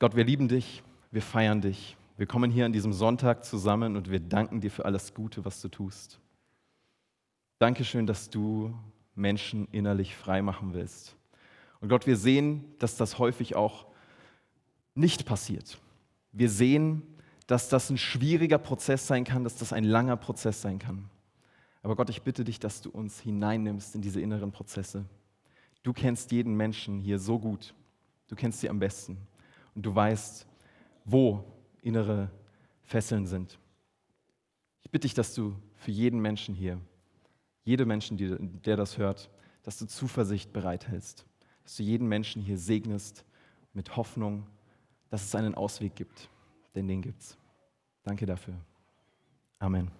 Gott, 0.00 0.16
wir 0.16 0.24
lieben 0.24 0.48
dich, 0.48 0.82
wir 1.10 1.20
feiern 1.20 1.60
dich. 1.60 1.94
Wir 2.16 2.24
kommen 2.24 2.50
hier 2.50 2.64
an 2.64 2.72
diesem 2.72 2.94
Sonntag 2.94 3.44
zusammen 3.44 3.96
und 3.96 4.10
wir 4.10 4.18
danken 4.18 4.62
dir 4.62 4.70
für 4.70 4.86
alles 4.86 5.12
Gute, 5.12 5.44
was 5.44 5.60
du 5.60 5.68
tust. 5.68 6.18
Dankeschön, 7.58 8.06
dass 8.06 8.30
du 8.30 8.74
Menschen 9.14 9.68
innerlich 9.72 10.16
frei 10.16 10.40
machen 10.40 10.72
willst. 10.72 11.16
Und 11.82 11.90
Gott, 11.90 12.06
wir 12.06 12.16
sehen, 12.16 12.64
dass 12.78 12.96
das 12.96 13.18
häufig 13.18 13.56
auch 13.56 13.88
nicht 14.94 15.26
passiert. 15.26 15.78
Wir 16.32 16.48
sehen, 16.48 17.02
dass 17.46 17.68
das 17.68 17.90
ein 17.90 17.98
schwieriger 17.98 18.56
Prozess 18.56 19.06
sein 19.06 19.24
kann, 19.24 19.44
dass 19.44 19.56
das 19.56 19.74
ein 19.74 19.84
langer 19.84 20.16
Prozess 20.16 20.62
sein 20.62 20.78
kann. 20.78 21.10
Aber 21.82 21.94
Gott, 21.94 22.08
ich 22.08 22.22
bitte 22.22 22.42
dich, 22.42 22.58
dass 22.58 22.80
du 22.80 22.88
uns 22.88 23.20
hineinnimmst 23.20 23.94
in 23.94 24.00
diese 24.00 24.22
inneren 24.22 24.50
Prozesse. 24.50 25.04
Du 25.82 25.92
kennst 25.92 26.32
jeden 26.32 26.54
Menschen 26.54 27.00
hier 27.00 27.18
so 27.18 27.38
gut. 27.38 27.74
Du 28.28 28.34
kennst 28.34 28.60
sie 28.60 28.70
am 28.70 28.78
besten 28.78 29.18
und 29.74 29.84
du 29.86 29.94
weißt, 29.94 30.46
wo 31.04 31.44
innere 31.82 32.30
Fesseln 32.82 33.26
sind. 33.26 33.58
Ich 34.82 34.90
bitte 34.90 35.06
dich, 35.06 35.14
dass 35.14 35.34
du 35.34 35.54
für 35.76 35.90
jeden 35.90 36.20
Menschen 36.20 36.54
hier, 36.54 36.80
jede 37.64 37.86
Menschen, 37.86 38.16
die, 38.16 38.36
der 38.38 38.76
das 38.76 38.98
hört, 38.98 39.30
dass 39.62 39.78
du 39.78 39.86
Zuversicht 39.86 40.52
bereithältst, 40.52 41.26
dass 41.62 41.76
du 41.76 41.82
jeden 41.82 42.08
Menschen 42.08 42.42
hier 42.42 42.58
segnest 42.58 43.24
mit 43.72 43.96
Hoffnung, 43.96 44.46
dass 45.10 45.24
es 45.24 45.34
einen 45.34 45.54
Ausweg 45.54 45.94
gibt, 45.94 46.28
denn 46.74 46.88
den 46.88 47.02
gibt's. 47.02 47.36
Danke 48.02 48.26
dafür. 48.26 48.54
Amen. 49.58 49.99